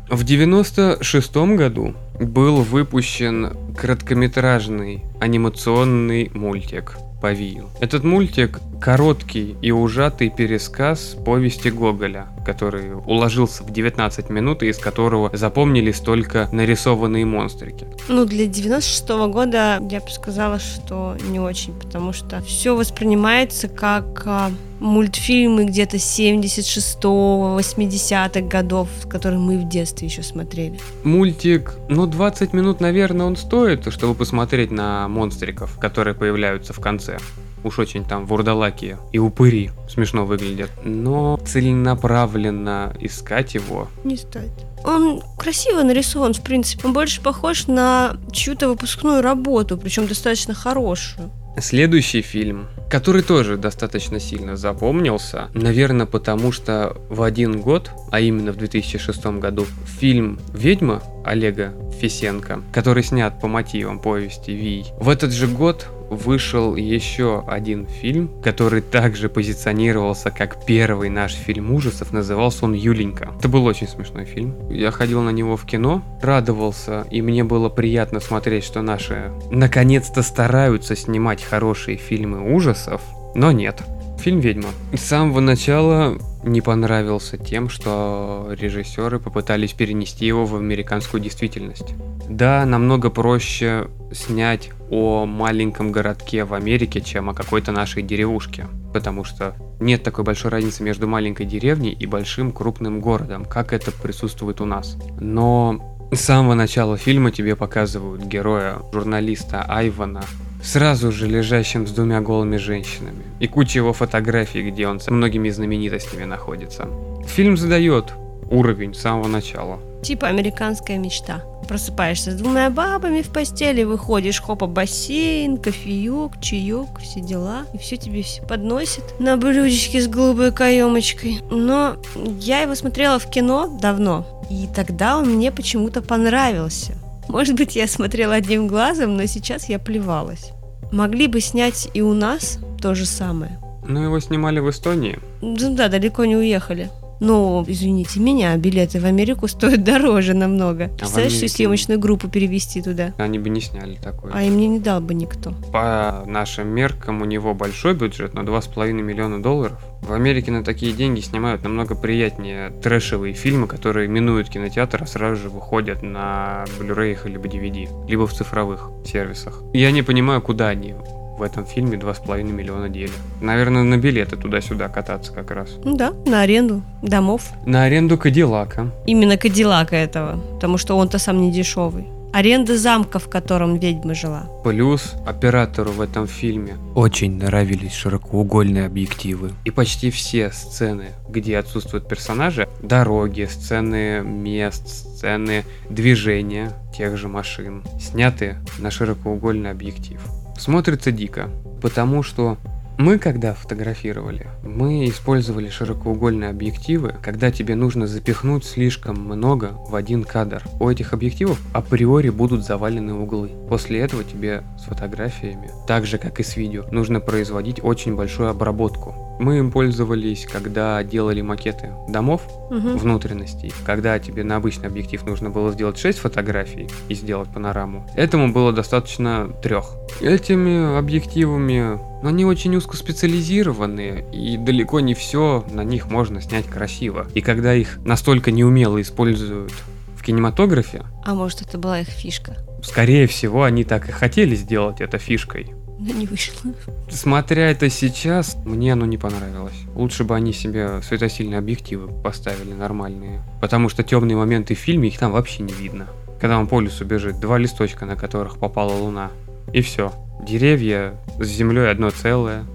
В 0.09 0.23
96 0.25 1.35
году 1.55 1.95
был 2.19 2.57
выпущен 2.63 3.55
короткометражный 3.77 5.03
анимационный 5.21 6.29
мультик 6.33 6.97
по 7.21 7.31
Вию. 7.31 7.69
Этот 7.79 8.03
мультик 8.03 8.59
короткий 8.81 9.55
и 9.61 9.71
ужатый 9.71 10.29
пересказ 10.29 11.15
повести 11.23 11.69
Гоголя, 11.69 12.27
который 12.43 12.93
уложился 13.05 13.63
в 13.63 13.71
19 13.71 14.29
минут 14.29 14.63
и 14.63 14.69
из 14.69 14.79
которого 14.79 15.29
запомнились 15.37 15.99
только 15.99 16.49
нарисованные 16.51 17.25
монстрики. 17.25 17.85
Ну, 18.09 18.25
для 18.25 18.47
96 18.47 19.09
-го 19.09 19.31
года 19.31 19.79
я 19.89 19.99
бы 19.99 20.09
сказала, 20.09 20.59
что 20.59 21.15
не 21.29 21.39
очень, 21.39 21.73
потому 21.73 22.11
что 22.11 22.41
все 22.41 22.75
воспринимается 22.75 23.67
как 23.67 24.23
а, 24.25 24.51
мультфильмы 24.79 25.65
где-то 25.65 25.97
76-го, 25.97 27.59
80-х 27.59 28.41
годов, 28.41 28.87
которые 29.07 29.39
мы 29.39 29.59
в 29.59 29.69
детстве 29.69 30.07
еще 30.07 30.23
смотрели. 30.23 30.79
Мультик, 31.03 31.75
ну, 31.87 32.07
20 32.07 32.53
минут, 32.53 32.81
наверное, 32.81 33.27
он 33.27 33.35
стоит, 33.35 33.93
чтобы 33.93 34.15
посмотреть 34.15 34.71
на 34.71 35.07
монстриков, 35.07 35.77
которые 35.77 36.15
появляются 36.15 36.73
в 36.73 36.79
конце. 36.79 37.19
Уж 37.63 37.79
очень 37.79 38.03
там 38.03 38.25
вурдалаки 38.25 38.97
и 39.11 39.19
упыри 39.19 39.71
смешно 39.89 40.25
выглядят. 40.25 40.69
Но 40.83 41.37
целенаправленно 41.45 42.95
искать 42.99 43.53
его... 43.53 43.87
Не 44.03 44.17
стоит. 44.17 44.51
Он 44.83 45.21
красиво 45.37 45.83
нарисован, 45.83 46.33
в 46.33 46.41
принципе. 46.41 46.87
Он 46.87 46.93
больше 46.93 47.21
похож 47.21 47.67
на 47.67 48.17
чью-то 48.31 48.67
выпускную 48.67 49.21
работу, 49.21 49.77
причем 49.77 50.07
достаточно 50.07 50.53
хорошую. 50.53 51.29
Следующий 51.59 52.21
фильм, 52.21 52.67
который 52.89 53.23
тоже 53.23 53.57
достаточно 53.57 54.19
сильно 54.19 54.55
запомнился, 54.55 55.49
наверное, 55.53 56.05
потому 56.05 56.53
что 56.53 56.97
в 57.09 57.21
один 57.21 57.59
год, 57.59 57.91
а 58.09 58.21
именно 58.21 58.53
в 58.53 58.55
2006 58.55 59.25
году, 59.39 59.65
фильм 59.99 60.39
«Ведьма» 60.53 61.03
Олега 61.25 61.73
Фисенко, 61.99 62.61
который 62.71 63.03
снят 63.03 63.39
по 63.39 63.47
мотивам 63.47 63.99
повести 63.99 64.51
Вий, 64.51 64.85
в 64.97 65.09
этот 65.09 65.33
же 65.33 65.47
год 65.47 65.87
вышел 66.11 66.75
еще 66.75 67.43
один 67.47 67.87
фильм, 67.87 68.29
который 68.43 68.81
также 68.81 69.29
позиционировался 69.29 70.29
как 70.29 70.65
первый 70.65 71.09
наш 71.09 71.33
фильм 71.33 71.71
ужасов, 71.71 72.11
назывался 72.11 72.65
он 72.65 72.73
«Юленька». 72.73 73.33
Это 73.39 73.47
был 73.47 73.65
очень 73.65 73.87
смешной 73.87 74.25
фильм. 74.25 74.55
Я 74.69 74.91
ходил 74.91 75.21
на 75.21 75.29
него 75.29 75.55
в 75.55 75.65
кино, 75.65 76.03
радовался, 76.21 77.07
и 77.09 77.21
мне 77.21 77.43
было 77.43 77.69
приятно 77.69 78.19
смотреть, 78.19 78.65
что 78.65 78.81
наши 78.81 79.31
наконец-то 79.49 80.21
стараются 80.21 80.95
снимать 80.95 81.41
хорошие 81.41 81.97
фильмы 81.97 82.53
ужасов, 82.53 83.01
но 83.33 83.51
нет. 83.51 83.81
Фильм 84.21 84.39
«Ведьма». 84.39 84.69
С 84.93 84.99
самого 84.99 85.39
начала 85.39 86.15
не 86.43 86.61
понравился 86.61 87.37
тем, 87.37 87.69
что 87.69 88.49
режиссеры 88.51 89.17
попытались 89.17 89.73
перенести 89.73 90.27
его 90.27 90.45
в 90.45 90.55
американскую 90.55 91.23
действительность. 91.23 91.95
Да, 92.29 92.63
намного 92.67 93.09
проще 93.09 93.87
снять 94.11 94.69
о 94.91 95.25
маленьком 95.25 95.91
городке 95.91 96.43
в 96.43 96.53
Америке, 96.53 97.01
чем 97.01 97.31
о 97.31 97.33
какой-то 97.33 97.71
нашей 97.71 98.03
деревушке. 98.03 98.67
Потому 98.93 99.23
что 99.23 99.55
нет 99.79 100.03
такой 100.03 100.23
большой 100.23 100.51
разницы 100.51 100.83
между 100.83 101.07
маленькой 101.07 101.47
деревней 101.47 101.91
и 101.91 102.05
большим 102.05 102.51
крупным 102.51 103.01
городом, 103.01 103.43
как 103.43 103.73
это 103.73 103.91
присутствует 103.91 104.61
у 104.61 104.65
нас. 104.65 104.97
Но 105.19 105.97
с 106.11 106.19
самого 106.19 106.53
начала 106.53 106.95
фильма 106.95 107.31
тебе 107.31 107.55
показывают 107.55 108.21
героя, 108.21 108.77
журналиста 108.93 109.65
Айвана, 109.67 110.21
сразу 110.63 111.11
же 111.11 111.27
лежащим 111.27 111.87
с 111.87 111.91
двумя 111.91 112.21
голыми 112.21 112.57
женщинами. 112.57 113.23
И 113.39 113.47
куча 113.47 113.79
его 113.79 113.93
фотографий, 113.93 114.69
где 114.69 114.87
он 114.87 114.99
с 114.99 115.09
многими 115.09 115.49
знаменитостями 115.49 116.25
находится. 116.25 116.87
Фильм 117.27 117.57
задает 117.57 118.13
уровень 118.49 118.93
с 118.93 119.01
самого 119.01 119.27
начала. 119.27 119.79
Типа 120.03 120.27
американская 120.27 120.97
мечта. 120.97 121.43
Просыпаешься 121.67 122.31
с 122.31 122.35
двумя 122.35 122.69
бабами 122.69 123.21
в 123.21 123.29
постели, 123.29 123.83
выходишь, 123.83 124.41
хопа, 124.41 124.67
бассейн, 124.67 125.57
кофеек, 125.57 126.41
чаек, 126.41 126.99
все 126.99 127.21
дела. 127.21 127.65
И 127.73 127.77
все 127.77 127.97
тебе 127.97 128.23
все 128.23 128.41
подносят 128.41 129.19
на 129.19 129.37
блюдечке 129.37 130.01
с 130.01 130.07
голубой 130.07 130.51
каемочкой. 130.51 131.41
Но 131.49 131.95
я 132.15 132.61
его 132.61 132.75
смотрела 132.75 133.19
в 133.19 133.29
кино 133.29 133.77
давно, 133.79 134.25
и 134.49 134.67
тогда 134.75 135.17
он 135.17 135.35
мне 135.35 135.51
почему-то 135.51 136.01
понравился. 136.01 136.93
Может 137.27 137.55
быть, 137.55 137.75
я 137.75 137.87
смотрела 137.87 138.35
одним 138.35 138.67
глазом, 138.67 139.15
но 139.15 139.25
сейчас 139.25 139.69
я 139.69 139.79
плевалась. 139.79 140.51
Могли 140.91 141.27
бы 141.27 141.39
снять 141.39 141.89
и 141.93 142.01
у 142.01 142.13
нас 142.13 142.59
то 142.81 142.95
же 142.95 143.05
самое. 143.05 143.59
Но 143.87 144.03
его 144.03 144.19
снимали 144.19 144.59
в 144.59 144.69
Эстонии. 144.69 145.19
Ну 145.41 145.75
да, 145.75 145.87
далеко 145.87 146.25
не 146.25 146.35
уехали. 146.35 146.89
Но, 147.21 147.63
извините 147.67 148.19
меня, 148.19 148.57
билеты 148.57 148.99
в 148.99 149.05
Америку 149.05 149.47
стоят 149.47 149.83
дороже 149.85 150.33
намного. 150.33 150.87
Представляешь, 150.97 151.33
всю 151.33 151.47
съемочную 151.47 151.99
группу 151.99 152.27
перевести 152.27 152.81
туда? 152.81 153.13
Они 153.17 153.37
бы 153.37 153.49
не 153.49 153.61
сняли 153.61 153.95
такое. 154.01 154.33
А 154.33 154.41
им 154.41 154.57
не, 154.57 154.67
не 154.67 154.79
дал 154.79 155.01
бы 155.01 155.13
никто. 155.13 155.53
По 155.71 156.23
нашим 156.25 156.69
меркам 156.69 157.21
у 157.21 157.25
него 157.25 157.53
большой 157.53 157.93
бюджет, 157.93 158.33
но 158.33 158.41
2,5 158.41 158.91
миллиона 158.93 159.41
долларов. 159.41 159.79
В 160.01 160.13
Америке 160.13 160.49
на 160.51 160.63
такие 160.63 160.93
деньги 160.93 161.19
снимают 161.19 161.63
намного 161.63 161.93
приятнее 161.93 162.71
трэшевые 162.81 163.35
фильмы, 163.35 163.67
которые 163.67 164.07
минуют 164.07 164.49
кинотеатр, 164.49 165.03
а 165.03 165.05
сразу 165.05 165.43
же 165.43 165.49
выходят 165.49 166.01
на 166.01 166.65
Blu-ray 166.79 167.19
либо 167.29 167.47
DVD, 167.47 167.87
либо 168.09 168.25
в 168.25 168.33
цифровых 168.33 168.89
сервисах. 169.05 169.61
Я 169.73 169.91
не 169.91 170.01
понимаю, 170.01 170.41
куда 170.41 170.69
они 170.69 170.95
в 171.41 171.43
этом 171.43 171.65
фильме 171.65 171.97
2,5 171.97 172.43
миллиона 172.43 172.87
дели. 172.87 173.11
Наверное, 173.41 173.81
на 173.81 173.97
билеты 173.97 174.37
туда-сюда 174.37 174.89
кататься 174.89 175.33
как 175.33 175.49
раз. 175.49 175.69
Ну 175.83 175.97
да, 175.97 176.13
на 176.27 176.41
аренду 176.41 176.83
домов. 177.01 177.49
На 177.65 177.85
аренду 177.85 178.15
Кадиллака. 178.15 178.91
Именно 179.07 179.37
Кадиллака 179.37 179.95
этого, 179.95 180.39
потому 180.53 180.77
что 180.77 180.95
он-то 180.95 181.17
сам 181.17 181.41
не 181.41 181.51
дешевый. 181.51 182.05
Аренда 182.31 182.77
замка, 182.77 183.17
в 183.17 183.27
котором 183.27 183.77
ведьма 183.79 184.13
жила. 184.13 184.43
Плюс 184.63 185.15
оператору 185.25 185.91
в 185.91 185.99
этом 185.99 186.27
фильме 186.27 186.77
очень 186.95 187.37
нравились 187.37 187.93
широкоугольные 187.93 188.85
объективы. 188.85 189.51
И 189.65 189.71
почти 189.71 190.11
все 190.11 190.51
сцены, 190.51 191.07
где 191.27 191.57
отсутствуют 191.57 192.07
персонажи, 192.07 192.69
дороги, 192.83 193.49
сцены 193.51 194.21
мест, 194.21 194.87
сцены 194.87 195.65
движения 195.89 196.71
тех 196.95 197.17
же 197.17 197.27
машин, 197.27 197.83
сняты 197.99 198.57
на 198.77 198.91
широкоугольный 198.91 199.71
объектив. 199.71 200.21
Смотрится 200.61 201.11
дико, 201.11 201.49
потому 201.81 202.21
что 202.21 202.55
мы 202.99 203.17
когда 203.17 203.55
фотографировали, 203.55 204.45
мы 204.61 205.09
использовали 205.09 205.69
широкоугольные 205.69 206.51
объективы, 206.51 207.15
когда 207.23 207.49
тебе 207.49 207.73
нужно 207.73 208.05
запихнуть 208.05 208.63
слишком 208.63 209.15
много 209.15 209.71
в 209.89 209.95
один 209.95 210.23
кадр. 210.23 210.61
У 210.79 210.87
этих 210.87 211.13
объективов 211.13 211.59
априори 211.73 212.29
будут 212.29 212.63
завалены 212.63 213.15
углы. 213.15 213.49
После 213.69 214.01
этого 214.01 214.23
тебе 214.23 214.61
с 214.77 214.83
фотографиями, 214.83 215.71
так 215.87 216.05
же 216.05 216.19
как 216.19 216.39
и 216.39 216.43
с 216.43 216.55
видео, 216.55 216.85
нужно 216.91 217.21
производить 217.21 217.83
очень 217.83 218.15
большую 218.15 218.49
обработку. 218.49 219.15
Мы 219.41 219.57
им 219.57 219.71
пользовались, 219.71 220.45
когда 220.45 221.01
делали 221.03 221.41
макеты 221.41 221.89
домов, 222.07 222.43
Мгм. 222.69 222.95
внутренностей. 222.97 223.73
Когда 223.85 224.19
тебе 224.19 224.43
на 224.43 224.55
обычный 224.57 224.87
объектив 224.87 225.25
нужно 225.25 225.49
было 225.49 225.71
сделать 225.71 225.97
6 225.97 226.19
фотографий 226.19 226.87
и 227.09 227.15
сделать 227.15 227.49
панораму, 227.49 228.07
этому 228.15 228.53
было 228.53 228.71
достаточно 228.71 229.49
трех. 229.63 229.95
Этими 230.21 230.95
объективами 230.97 231.99
ну, 232.21 232.29
они 232.29 232.45
очень 232.45 232.75
узкоспециализированные, 232.75 234.23
и 234.31 234.57
далеко 234.57 234.99
не 234.99 235.15
все 235.15 235.65
на 235.71 235.83
них 235.83 236.07
можно 236.11 236.39
снять 236.39 236.67
красиво. 236.67 237.25
И 237.33 237.41
когда 237.41 237.73
их 237.73 237.97
настолько 238.05 238.51
неумело 238.51 239.01
используют 239.01 239.73
в 240.15 240.21
кинематографе, 240.23 241.01
А 241.25 241.33
может, 241.33 241.63
это 241.63 241.79
была 241.79 241.99
их 242.01 242.07
фишка? 242.07 242.57
скорее 242.83 243.25
всего, 243.27 243.63
они 243.63 243.83
так 243.83 244.07
и 244.07 244.11
хотели 244.11 244.55
сделать 244.55 245.01
это 245.01 245.17
фишкой. 245.17 245.73
Но 246.03 246.13
не 246.13 246.25
вышло. 246.25 246.73
Смотря 247.09 247.69
это 247.69 247.87
сейчас, 247.89 248.57
мне 248.65 248.93
оно 248.93 249.05
не 249.05 249.19
понравилось. 249.19 249.75
Лучше 249.93 250.23
бы 250.23 250.35
они 250.35 250.51
себе 250.51 250.99
светосильные 251.03 251.59
объективы 251.59 252.11
поставили 252.23 252.73
нормальные. 252.73 253.43
Потому 253.61 253.87
что 253.87 254.01
темные 254.01 254.35
моменты 254.35 254.73
в 254.73 254.79
фильме, 254.79 255.09
их 255.09 255.19
там 255.19 255.31
вообще 255.31 255.61
не 255.61 255.73
видно. 255.73 256.07
Когда 256.39 256.57
он 256.57 256.65
по 256.65 256.79
лесу 256.79 257.05
бежит, 257.05 257.39
два 257.39 257.59
листочка, 257.59 258.07
на 258.07 258.15
которых 258.15 258.57
попала 258.57 258.93
луна. 258.93 259.29
И 259.73 259.81
все. 259.81 260.11
Деревья 260.43 261.13
с 261.39 261.45
землей 261.45 261.91
одно 261.91 262.09
целое. 262.09 262.65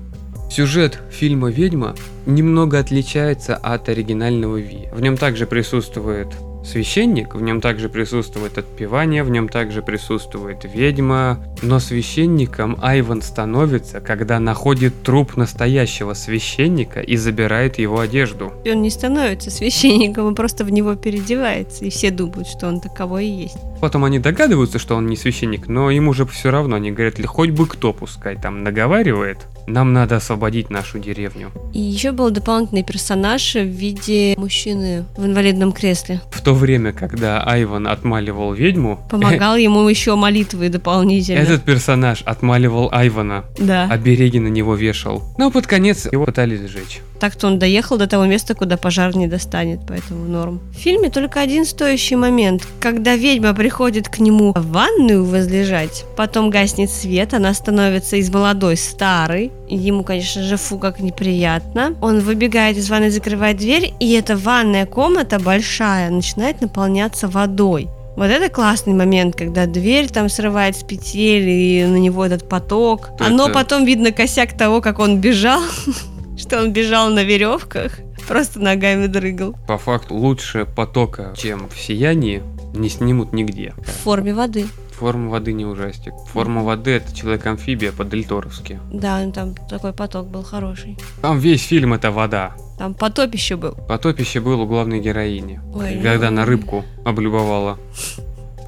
Сюжет 0.48 1.00
фильма 1.10 1.50
«Ведьма» 1.50 1.96
немного 2.26 2.78
отличается 2.78 3.56
от 3.56 3.88
оригинального 3.88 4.56
Ви. 4.56 4.88
В 4.92 5.00
нем 5.00 5.16
также 5.16 5.46
присутствует 5.46 6.28
священник, 6.66 7.34
в 7.34 7.40
нем 7.40 7.60
также 7.60 7.88
присутствует 7.88 8.58
отпевание, 8.58 9.22
в 9.22 9.30
нем 9.30 9.48
также 9.48 9.82
присутствует 9.82 10.64
ведьма, 10.64 11.38
но 11.62 11.78
священником 11.78 12.76
Айван 12.82 13.22
становится, 13.22 14.00
когда 14.00 14.40
находит 14.40 15.02
труп 15.02 15.36
настоящего 15.36 16.14
священника 16.14 17.00
и 17.00 17.16
забирает 17.16 17.78
его 17.78 18.00
одежду. 18.00 18.52
И 18.64 18.70
он 18.70 18.82
не 18.82 18.90
становится 18.90 19.50
священником, 19.50 20.26
он 20.26 20.34
просто 20.34 20.64
в 20.64 20.70
него 20.70 20.94
переодевается, 20.96 21.84
и 21.84 21.90
все 21.90 22.10
думают, 22.10 22.48
что 22.48 22.66
он 22.66 22.80
таковой 22.80 23.26
и 23.26 23.42
есть. 23.42 23.58
Потом 23.80 24.04
они 24.04 24.18
догадываются, 24.18 24.78
что 24.78 24.96
он 24.96 25.06
не 25.06 25.16
священник, 25.16 25.68
но 25.68 25.90
им 25.90 26.08
уже 26.08 26.26
все 26.26 26.50
равно, 26.50 26.76
они 26.76 26.90
говорят, 26.90 27.18
«Ли, 27.18 27.26
хоть 27.26 27.50
бы 27.50 27.66
кто 27.66 27.92
пускай 27.92 28.36
там 28.36 28.64
наговаривает, 28.64 29.46
нам 29.66 29.92
надо 29.92 30.16
освободить 30.16 30.70
нашу 30.70 30.98
деревню. 30.98 31.50
И 31.72 31.80
еще 31.80 32.12
был 32.12 32.30
дополнительный 32.30 32.84
персонаж 32.84 33.54
в 33.54 33.64
виде 33.64 34.34
мужчины 34.36 35.04
в 35.16 35.26
инвалидном 35.26 35.72
кресле. 35.72 36.20
В 36.30 36.40
то 36.40 36.54
время, 36.56 36.92
когда 36.92 37.42
Айван 37.42 37.86
отмаливал 37.86 38.52
ведьму, 38.52 38.98
Помогал 39.10 39.56
ему 39.56 39.88
еще 39.88 40.16
молитвы 40.16 40.68
дополнительно. 40.68 41.38
этот 41.38 41.62
персонаж 41.62 42.22
отмаливал 42.24 42.88
Айвана, 42.92 43.44
Да. 43.58 43.88
обереги 43.90 44.40
на 44.40 44.48
него 44.48 44.74
вешал. 44.74 45.22
Но 45.38 45.50
под 45.50 45.66
конец 45.66 46.08
его 46.10 46.26
пытались 46.26 46.60
сжечь. 46.68 47.00
Так-то 47.20 47.46
он 47.46 47.58
доехал 47.58 47.96
до 47.98 48.06
того 48.06 48.26
места, 48.26 48.54
куда 48.54 48.76
пожар 48.76 49.16
не 49.16 49.26
достанет, 49.26 49.80
поэтому 49.88 50.24
норм. 50.26 50.60
В 50.72 50.76
фильме 50.78 51.08
только 51.10 51.40
один 51.40 51.64
стоящий 51.64 52.16
момент, 52.16 52.66
когда 52.80 53.16
ведьма 53.16 53.54
приходит 53.54 54.08
к 54.08 54.18
нему 54.18 54.52
в 54.54 54.70
ванную 54.72 55.24
возлежать, 55.24 56.04
потом 56.16 56.50
гаснет 56.50 56.90
свет, 56.90 57.34
она 57.34 57.54
становится 57.54 58.16
из 58.16 58.30
молодой 58.30 58.76
старой, 58.76 59.50
ему, 59.68 60.02
конечно 60.04 60.42
же, 60.42 60.56
фу, 60.56 60.78
как 60.78 61.00
неприятно. 61.00 61.94
Он 62.00 62.20
выбегает 62.20 62.76
из 62.76 62.90
ванной, 62.90 63.10
закрывает 63.10 63.56
дверь, 63.56 63.92
и 64.00 64.12
эта 64.12 64.36
ванная 64.36 64.86
комната 64.86 65.38
большая 65.38 66.10
начинает 66.10 66.60
наполняться 66.60 67.28
водой. 67.28 67.88
Вот 68.16 68.30
это 68.30 68.48
классный 68.48 68.94
момент, 68.94 69.36
когда 69.36 69.66
дверь 69.66 70.08
там 70.08 70.30
срывает 70.30 70.74
с 70.76 70.82
петель, 70.82 71.48
и 71.50 71.84
на 71.84 71.96
него 71.96 72.24
этот 72.24 72.48
поток. 72.48 73.10
Это- 73.20 73.28
Но 73.30 73.48
потом 73.50 73.84
видно 73.84 74.10
косяк 74.10 74.56
того, 74.56 74.80
как 74.80 75.00
он 75.00 75.18
бежал, 75.20 75.60
что 76.36 76.60
он 76.60 76.72
бежал 76.72 77.10
на 77.10 77.24
веревках, 77.24 77.92
просто 78.28 78.60
ногами 78.60 79.06
дрыгал. 79.06 79.56
По 79.66 79.78
факту 79.78 80.14
лучше 80.14 80.66
потока, 80.66 81.34
чем 81.36 81.68
в 81.68 81.78
сиянии, 81.78 82.42
не 82.74 82.88
снимут 82.88 83.32
нигде. 83.32 83.74
В 83.78 83.90
форме 83.90 84.34
воды. 84.34 84.66
Форма 84.98 85.30
воды 85.30 85.52
не 85.52 85.66
ужастик. 85.66 86.14
Форма 86.32 86.62
воды 86.62 86.92
это 86.92 87.14
человек-амфибия 87.14 87.92
по-дельторовски. 87.92 88.80
Да, 88.90 89.22
ну 89.22 89.30
там 89.30 89.54
такой 89.68 89.92
поток 89.92 90.28
был 90.28 90.42
хороший. 90.42 90.96
Там 91.20 91.38
весь 91.38 91.62
фильм 91.62 91.92
это 91.92 92.10
вода. 92.10 92.54
Там 92.78 92.94
потопище 92.94 93.56
был. 93.56 93.72
Потопище 93.72 94.40
было 94.40 94.62
у 94.62 94.66
главной 94.66 95.00
героини. 95.00 95.60
Ой. 95.74 96.00
Когда 96.02 96.30
на 96.30 96.46
рыбку 96.46 96.84
облюбовала. 97.04 97.78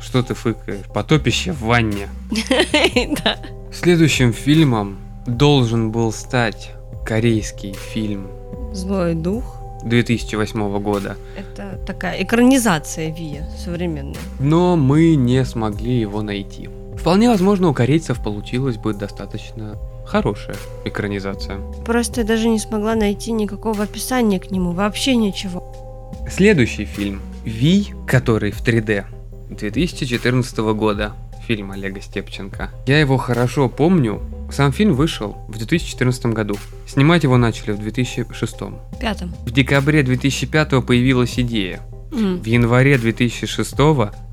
Что 0.00 0.22
ты 0.22 0.34
фыкаешь? 0.34 0.84
Потопище 0.94 1.52
в 1.52 1.62
ванне. 1.62 2.08
Да. 3.24 3.38
Следующим 3.72 4.32
фильмом 4.32 4.98
должен 5.26 5.92
был 5.92 6.12
стать 6.12 6.72
корейский 7.08 7.72
фильм 7.72 8.28
Злой 8.74 9.14
дух. 9.14 9.56
2008 9.82 10.78
года. 10.82 11.16
Это 11.38 11.80
такая 11.86 12.22
экранизация 12.22 13.14
Вия 13.14 13.48
современная. 13.64 14.20
Но 14.40 14.76
мы 14.76 15.14
не 15.14 15.42
смогли 15.46 16.00
его 16.00 16.20
найти. 16.20 16.68
Вполне 16.98 17.30
возможно, 17.30 17.70
у 17.70 17.72
корейцев 17.72 18.22
получилась 18.22 18.76
бы 18.76 18.92
достаточно 18.92 19.78
хорошая 20.04 20.56
экранизация. 20.84 21.58
Просто 21.86 22.20
я 22.20 22.26
даже 22.26 22.48
не 22.48 22.58
смогла 22.58 22.94
найти 22.94 23.32
никакого 23.32 23.84
описания 23.84 24.38
к 24.38 24.50
нему. 24.50 24.72
Вообще 24.72 25.16
ничего. 25.16 26.12
Следующий 26.28 26.84
фильм 26.84 27.22
«Ви», 27.42 27.86
который 28.06 28.50
в 28.50 28.62
3D 28.62 29.04
2014 29.48 30.58
года. 30.58 31.14
Фильм 31.48 31.70
Олега 31.70 32.02
Степченко. 32.02 32.70
Я 32.86 33.00
его 33.00 33.16
хорошо 33.16 33.70
помню. 33.70 34.20
Сам 34.52 34.70
фильм 34.70 34.92
вышел 34.92 35.38
в 35.48 35.56
2014 35.56 36.26
году. 36.26 36.56
Снимать 36.86 37.22
его 37.22 37.38
начали 37.38 37.72
в 37.72 37.78
2006. 37.78 38.54
Пятом. 39.00 39.34
В 39.46 39.50
декабре 39.50 40.02
2005 40.02 40.84
появилась 40.84 41.38
идея. 41.38 41.80
М. 42.12 42.36
В 42.42 42.44
январе 42.44 42.98
2006 42.98 43.74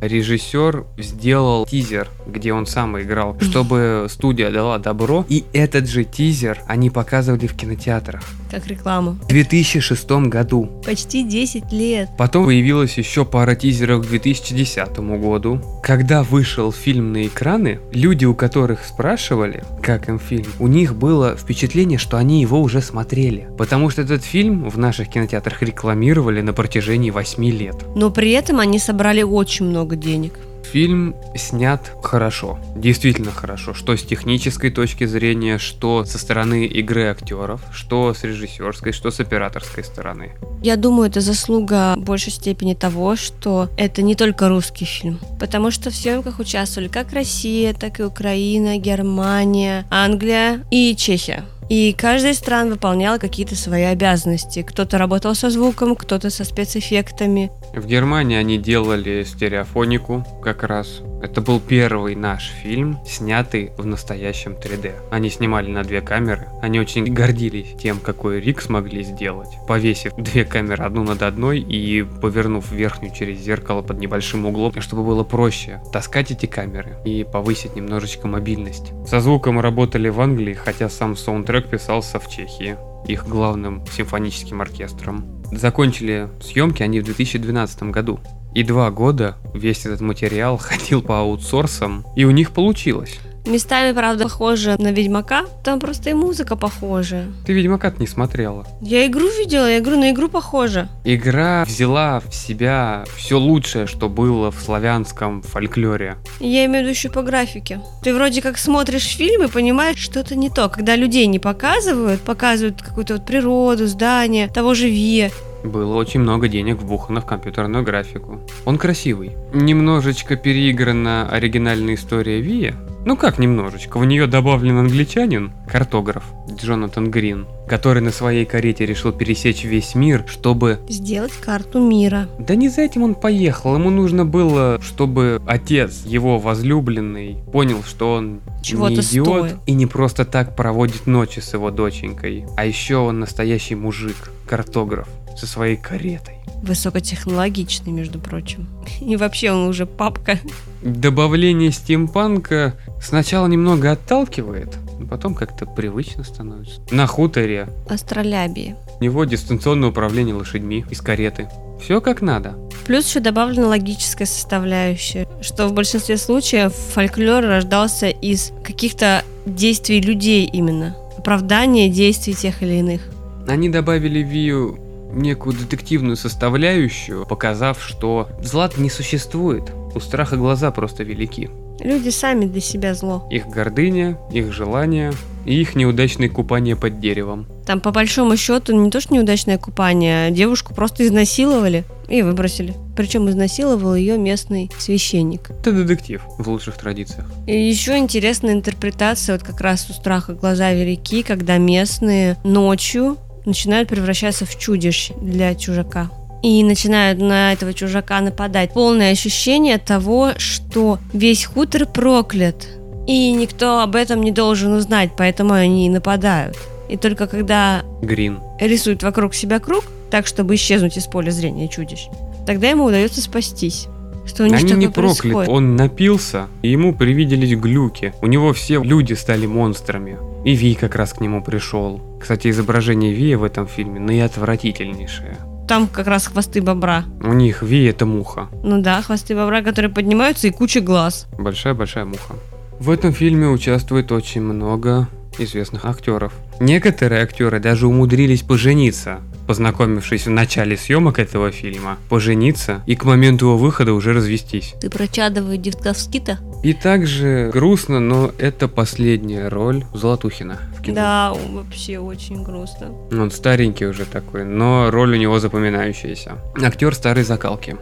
режиссер 0.08 0.86
сделал 0.98 1.66
тизер, 1.66 2.10
где 2.26 2.54
он 2.54 2.66
сам 2.66 3.00
играл, 3.00 3.38
чтобы 3.42 4.08
студия 4.10 4.52
дала 4.52 4.78
добро. 4.78 5.26
И 5.30 5.46
этот 5.54 5.88
же 5.88 6.04
тизер 6.04 6.60
они 6.68 6.90
показывали 6.90 7.48
в 7.48 7.56
кинотеатрах 7.56 8.24
Как 8.52 8.68
рекламу. 8.68 9.18
в 9.24 9.28
2006 9.28 10.10
году. 10.30 10.70
Почти 10.86 11.24
10 11.24 11.72
лет. 11.72 12.10
Потом 12.18 12.46
появилась 12.46 12.98
еще 12.98 13.26
пара 13.26 13.56
тизеров 13.56 14.06
к 14.06 14.10
2010 14.10 14.98
году. 15.00 15.62
Когда 15.84 16.24
вышел 16.24 16.72
фильм 16.72 17.14
на 17.14 17.28
экраны, 17.28 17.80
люди, 17.92 18.26
у 18.26 18.34
которых 18.34 18.84
спрашивали, 18.86 19.64
как 19.82 20.10
им 20.10 20.20
фильм, 20.20 20.48
у 20.60 20.68
них 20.68 20.96
было 20.96 21.36
впечатление, 21.36 21.98
что 21.98 22.18
они 22.18 22.42
его 22.42 22.62
уже 22.62 22.82
смотрели. 22.82 23.48
Потому 23.58 23.90
что 23.90 24.02
этот 24.02 24.24
фильм 24.24 24.70
в 24.70 24.78
наших 24.78 25.10
кинотеатрах 25.10 25.62
рекламировали 25.62 26.42
на 26.42 26.54
протяжении 26.54 27.12
8 27.12 27.44
лет. 27.46 27.76
Но 27.96 28.10
при 28.12 28.32
этом 28.32 28.60
они 28.60 28.80
собрали 28.80 29.22
очень 29.24 29.66
много 29.66 29.95
денег. 29.96 30.34
Фильм 30.72 31.16
снят 31.36 31.80
хорошо, 32.04 32.60
действительно 32.76 33.32
хорошо, 33.32 33.74
что 33.74 33.96
с 33.96 34.04
технической 34.04 34.72
точки 34.72 35.06
зрения, 35.06 35.58
что 35.58 36.04
со 36.06 36.18
стороны 36.18 36.66
игры 36.66 37.06
актеров, 37.06 37.62
что 37.72 38.14
с 38.14 38.24
режиссерской, 38.24 38.92
что 38.92 39.12
с 39.12 39.20
операторской 39.20 39.84
стороны. 39.84 40.32
Я 40.64 40.76
думаю, 40.76 41.10
это 41.10 41.22
заслуга 41.22 41.96
в 41.96 42.02
большей 42.02 42.32
степени 42.32 42.74
того, 42.74 43.16
что 43.16 43.70
это 43.78 44.02
не 44.02 44.16
только 44.16 44.50
русский 44.50 44.86
фильм. 44.86 45.20
Потому 45.40 45.72
что 45.72 45.92
в 45.92 45.96
съемках 45.96 46.40
участвовали 46.40 46.88
как 46.90 47.14
Россия, 47.14 47.74
так 47.74 48.00
и 48.00 48.04
Украина, 48.04 48.78
Германия, 48.78 49.86
Англия 49.90 50.66
и 50.72 50.96
Чехия. 50.96 51.46
И 51.70 51.94
каждая 51.94 52.34
из 52.34 52.38
стран 52.38 52.70
выполняла 52.70 53.18
какие-то 53.18 53.56
свои 53.56 53.84
обязанности. 53.84 54.62
Кто-то 54.62 54.98
работал 54.98 55.34
со 55.34 55.50
звуком, 55.50 55.96
кто-то 55.96 56.30
со 56.30 56.44
спецэффектами. 56.44 57.52
В 57.74 57.88
Германии 57.88 58.38
они 58.38 58.58
делали 58.58 59.24
стереофонику 59.24 60.26
как 60.44 60.64
раз. 60.64 61.02
Это 61.22 61.42
был 61.42 61.60
первый 61.60 62.16
наш 62.16 62.50
фильм, 62.50 63.00
снятый 63.06 63.72
в 63.78 63.86
настоящем 63.86 64.54
3D. 64.54 64.94
Они 65.12 65.30
снимали 65.30 65.72
на 65.72 65.84
две 65.84 66.02
камеры. 66.02 66.48
Они 66.62 66.80
очень 66.80 67.06
гордились 67.06 67.76
тем, 67.80 68.00
какой 68.00 68.40
рик 68.40 68.62
смогли 68.62 69.04
сделать, 69.04 69.50
повесив 69.68 70.14
две 70.16 70.46
камеры 70.46 70.84
одну 70.84 71.04
над 71.04 71.22
одной 71.22 71.60
и 71.60 72.04
повернув 72.04 72.72
верхнюю 72.72 73.14
через 73.14 73.40
зеркало 73.40 73.82
под 73.82 74.00
небольшим 74.00 74.46
углом, 74.46 74.82
чтобы 74.82 75.04
было 75.04 75.24
проще 75.24 75.82
таскать 75.92 76.32
эти 76.32 76.46
камеры 76.46 76.98
и 77.06 77.24
повысить 77.24 77.76
немножечко 77.76 78.28
мобильность. 78.28 78.92
Со 79.08 79.20
звуком 79.20 79.60
работали 79.60 80.10
в 80.10 80.20
Англии, 80.22 80.54
хотя 80.54 80.90
сам 80.90 81.16
саундтрек 81.16 81.68
писался 81.68 82.20
в 82.20 82.30
Чехии 82.30 82.78
их 83.08 83.28
главным 83.28 83.86
симфоническим 83.86 84.62
оркестром. 84.62 85.44
Закончили 85.52 86.30
съемки 86.42 86.84
они 86.84 87.00
в 87.00 87.06
2012 87.06 87.84
году. 87.84 88.20
И 88.56 88.64
два 88.64 88.90
года 88.90 89.36
весь 89.54 89.86
этот 89.86 90.00
материал 90.00 90.58
ходил 90.58 91.02
по 91.02 91.20
аутсорсам, 91.20 92.06
и 92.16 92.24
у 92.24 92.32
них 92.32 92.52
получилось. 92.52 93.20
Местами, 93.46 93.92
правда, 93.94 94.24
похоже 94.24 94.76
на 94.80 94.92
Ведьмака. 94.92 95.46
Там 95.64 95.80
просто 95.80 96.10
и 96.10 96.14
музыка 96.14 96.56
похожа. 96.56 97.26
Ты 97.46 97.54
ведьмака 97.54 97.94
не 98.00 98.08
смотрела. 98.08 98.66
Я 98.82 99.06
игру 99.06 99.28
видела, 99.38 99.70
я 99.70 99.78
игру 99.78 99.98
на 99.98 100.10
игру 100.12 100.30
похожа. 100.30 100.90
Игра 101.04 101.64
взяла 101.66 102.22
в 102.22 102.34
себя 102.34 103.04
все 103.18 103.38
лучшее, 103.38 103.86
что 103.86 104.10
было 104.10 104.52
в 104.52 104.60
славянском 104.60 105.44
фольклоре. 105.44 106.16
Я 106.40 106.66
имею 106.66 106.80
в 106.80 106.88
виду 106.88 106.90
еще 106.90 107.10
по 107.10 107.22
графике. 107.22 107.82
Ты 108.02 108.16
вроде 108.16 108.42
как 108.42 108.58
смотришь 108.58 109.16
фильм 109.16 109.44
и 109.44 109.48
понимаешь, 109.48 110.00
что-то 110.00 110.36
не 110.36 110.50
то. 110.50 110.68
Когда 110.70 110.96
людей 110.96 111.28
не 111.28 111.38
показывают, 111.38 112.22
показывают 112.22 112.82
какую-то 112.82 113.16
вот 113.16 113.26
природу, 113.28 113.86
здание, 113.86 114.48
того 114.48 114.74
же 114.74 114.90
Вия. 114.90 115.30
Было 115.66 115.96
очень 115.96 116.20
много 116.20 116.48
денег 116.48 116.78
вбухано 116.78 117.22
в 117.22 117.26
компьютерную 117.26 117.84
графику. 117.84 118.40
Он 118.66 118.78
красивый. 118.78 119.36
Немножечко 119.54 120.36
переиграна 120.36 121.28
оригинальная 121.30 121.96
история 121.96 122.40
Вия. 122.40 122.76
Ну 123.06 123.16
как 123.16 123.38
немножечко, 123.38 124.00
в 124.00 124.06
нее 124.06 124.26
добавлен 124.26 124.78
англичанин, 124.78 125.54
картограф 125.72 126.24
Джонатан 126.52 127.12
Грин, 127.12 127.46
который 127.68 128.02
на 128.02 128.12
своей 128.12 128.46
карете 128.46 128.84
решил 128.88 129.12
пересечь 129.12 129.64
весь 129.64 129.94
мир, 129.94 130.24
чтобы... 130.28 130.80
Сделать 130.90 131.34
карту 131.34 131.80
мира. 131.80 132.28
Да 132.40 132.56
не 132.56 132.68
за 132.68 132.82
этим 132.82 133.04
он 133.04 133.14
поехал, 133.14 133.76
ему 133.76 133.92
нужно 133.92 134.26
было, 134.26 134.80
чтобы 134.82 135.40
отец, 135.46 136.04
его 136.06 136.40
возлюбленный, 136.40 137.38
понял, 137.54 137.84
что 137.84 138.14
он 138.14 138.42
Чего-то 138.64 138.96
не 138.96 139.02
идиот 139.02 139.28
стоит. 139.28 139.56
и 139.68 139.74
не 139.74 139.86
просто 139.86 140.26
так 140.26 140.56
проводит 140.56 141.06
ночи 141.06 141.42
с 141.42 141.54
его 141.54 141.70
доченькой, 141.70 142.46
а 142.58 142.66
еще 142.66 142.96
он 142.98 143.20
настоящий 143.20 143.76
мужик, 143.76 144.32
картограф, 144.48 145.08
со 145.36 145.48
своей 145.48 145.76
каретой. 145.76 146.36
Высокотехнологичный, 146.64 147.92
между 147.92 148.20
прочим. 148.20 148.68
И 149.02 149.16
вообще 149.18 149.52
он 149.52 149.68
уже 149.68 149.86
папка. 149.86 150.40
Добавление 150.82 151.72
стимпанка 151.72 152.76
сначала 153.02 153.48
немного 153.48 153.92
отталкивает, 153.92 154.78
но 155.00 155.06
потом 155.08 155.36
как-то 155.36 155.66
привычно 155.66 156.24
становится. 156.24 156.82
На 156.92 157.08
хуторе 157.08 157.70
Астролябии. 157.90 158.76
у 159.00 159.04
него 159.04 159.26
дистанционное 159.26 159.90
управление 159.90 160.36
лошадьми 160.36 160.86
из 160.90 161.02
кареты. 161.02 161.50
Все 161.82 162.02
как 162.02 162.22
надо. 162.22 162.56
Плюс 162.86 163.08
еще 163.08 163.20
добавлена 163.20 163.68
логическая 163.68 164.28
составляющая, 164.28 165.28
что 165.42 165.68
в 165.68 165.74
большинстве 165.74 166.18
случаев 166.18 166.74
фольклор 166.74 167.44
рождался 167.44 168.08
из 168.08 168.54
каких-то 168.64 169.24
действий 169.46 170.00
людей 170.02 170.46
именно. 170.46 170.96
Оправдание 171.18 171.90
действий 171.90 172.34
тех 172.34 172.62
или 172.64 172.76
иных. 172.76 173.02
Они 173.48 173.70
добавили 173.70 174.20
Вию 174.20 174.80
некую 175.16 175.56
детективную 175.56 176.18
составляющую, 176.18 177.26
показав, 177.26 177.82
что 177.82 178.30
зла 178.42 178.70
не 178.78 178.90
существует. 178.90 179.72
У 179.96 180.00
страха 180.00 180.36
глаза 180.36 180.72
просто 180.72 181.04
велики. 181.04 181.50
Люди 181.80 182.10
сами 182.10 182.46
для 182.46 182.62
себя 182.62 182.94
зло. 182.94 183.28
Их 183.30 183.48
гордыня, 183.48 184.18
их 184.32 184.54
желания 184.54 185.14
и 185.46 185.60
их 185.62 185.76
неудачные 185.76 186.30
купания 186.30 186.76
под 186.76 187.00
деревом. 187.00 187.48
Там 187.66 187.82
по 187.82 187.92
большому 187.92 188.38
счету 188.38 188.74
не 188.74 188.90
то 188.90 189.02
что 189.02 189.14
неудачное 189.14 189.58
купание, 189.58 190.28
а 190.28 190.32
девушку 190.32 190.74
просто 190.74 191.06
изнасиловали 191.06 191.84
и 192.08 192.22
выбросили. 192.22 192.76
Причем 192.96 193.30
изнасиловал 193.30 193.96
ее 193.96 194.18
местный 194.18 194.72
священник. 194.78 195.50
Это 195.50 195.72
детектив 195.72 196.22
в 196.38 196.48
лучших 196.50 196.78
традициях. 196.78 197.26
И 197.46 197.56
еще 197.56 197.98
интересная 197.98 198.54
интерпретация, 198.54 199.38
вот 199.38 199.46
как 199.46 199.60
раз 199.62 199.90
у 199.90 199.94
страха 199.94 200.34
глаза 200.34 200.72
велики, 200.72 201.24
когда 201.24 201.58
местные 201.58 202.38
ночью 202.44 203.18
начинают 203.46 203.90
превращаться 203.90 204.46
в 204.46 204.58
чудищ 204.58 205.12
для 205.22 205.56
чужака. 205.56 206.10
И 206.44 206.64
начинают 206.64 207.20
на 207.20 207.54
этого 207.54 207.74
чужака 207.74 208.22
нападать. 208.22 208.74
Полное 208.74 209.12
ощущение 209.12 209.78
того, 209.78 210.32
что 210.38 211.00
весь 211.12 211.46
хутор 211.46 211.88
проклят. 211.88 212.68
И 213.08 213.32
никто 213.32 213.82
об 213.82 213.96
этом 213.96 214.22
не 214.22 214.32
должен 214.32 214.74
узнать, 214.74 215.12
поэтому 215.18 215.54
они 215.54 215.88
и 215.88 215.90
нападают. 215.90 216.58
И 216.88 216.98
только 216.98 217.28
когда 217.28 217.84
Грин. 218.02 218.40
рисует 218.60 219.02
вокруг 219.02 219.34
себя 219.34 219.60
круг, 219.60 219.86
так, 220.12 220.28
чтобы 220.28 220.56
исчезнуть 220.56 220.98
из 220.98 221.06
поля 221.08 221.32
зрения 221.32 221.68
чудищ, 221.68 222.08
тогда 222.46 222.70
ему 222.70 222.86
удается 222.86 223.22
спастись. 223.22 223.88
Что 224.26 224.44
у 224.44 224.48
них 224.48 224.60
Они 224.60 224.74
не 224.74 224.88
происходит. 224.88 225.50
Он 225.50 225.76
напился, 225.76 226.48
и 226.64 226.70
ему 226.70 226.96
привиделись 226.96 227.56
глюки. 227.56 228.14
У 228.22 228.28
него 228.28 228.54
все 228.54 228.82
люди 228.84 229.14
стали 229.14 229.46
монстрами. 229.46 230.18
И 230.46 230.56
Ви 230.56 230.76
как 230.76 230.96
раз 230.96 231.14
к 231.14 231.22
нему 231.22 231.44
пришел. 231.44 232.00
Кстати, 232.22 232.50
изображение 232.50 233.14
Ви 233.14 233.36
в 233.36 233.44
этом 233.44 233.66
фильме 233.68 234.00
наиотвратительнейшее. 234.00 235.38
Там 235.68 235.88
как 235.88 236.06
раз 236.06 236.28
хвосты 236.28 236.62
бобра. 236.62 237.04
У 237.24 237.34
них 237.34 237.64
Ви 237.64 237.86
это 237.86 238.06
муха. 238.06 238.48
Ну 238.64 238.80
да, 238.80 239.02
хвосты 239.02 239.36
бобра, 239.36 239.64
которые 239.64 239.92
поднимаются, 239.92 240.48
и 240.48 240.52
куча 240.52 240.82
глаз. 240.82 241.28
Большая-большая 241.40 242.06
муха. 242.06 242.36
В 242.80 242.92
этом 242.92 243.12
фильме 243.12 243.48
участвует 243.48 244.12
очень 244.12 244.42
много 244.42 245.08
известных 245.40 245.86
актеров. 245.86 246.32
Некоторые 246.60 247.24
актеры 247.24 247.60
даже 247.60 247.88
умудрились 247.88 248.44
пожениться, 248.44 249.22
познакомившись 249.48 250.26
в 250.26 250.30
начале 250.30 250.78
съемок 250.78 251.20
этого 251.20 251.52
фильма, 251.52 251.98
пожениться 252.10 252.82
и 252.86 252.96
к 252.96 253.04
моменту 253.04 253.46
его 253.46 253.58
выхода 253.58 253.94
уже 253.94 254.14
развестись. 254.14 254.76
Ты 254.82 254.90
про 254.90 255.08
чадовые 255.08 255.58
девковски-то? 255.58 256.40
И 256.64 256.74
также 256.74 257.50
грустно, 257.54 258.00
но 258.00 258.32
это 258.40 258.68
последняя 258.68 259.48
роль 259.50 259.86
Золотухина 259.94 260.58
в 260.78 260.82
кино. 260.82 260.96
Да, 260.96 261.34
вообще 261.52 262.00
очень 262.00 262.44
грустно. 262.44 262.88
Он 263.12 263.30
старенький 263.32 263.86
уже 263.86 264.06
такой, 264.06 264.44
но 264.46 264.90
роль 264.92 265.14
у 265.14 265.18
него 265.18 265.40
запоминающаяся. 265.40 266.34
Актер 266.62 266.96
старой 266.96 267.24
закалки. 267.24 267.78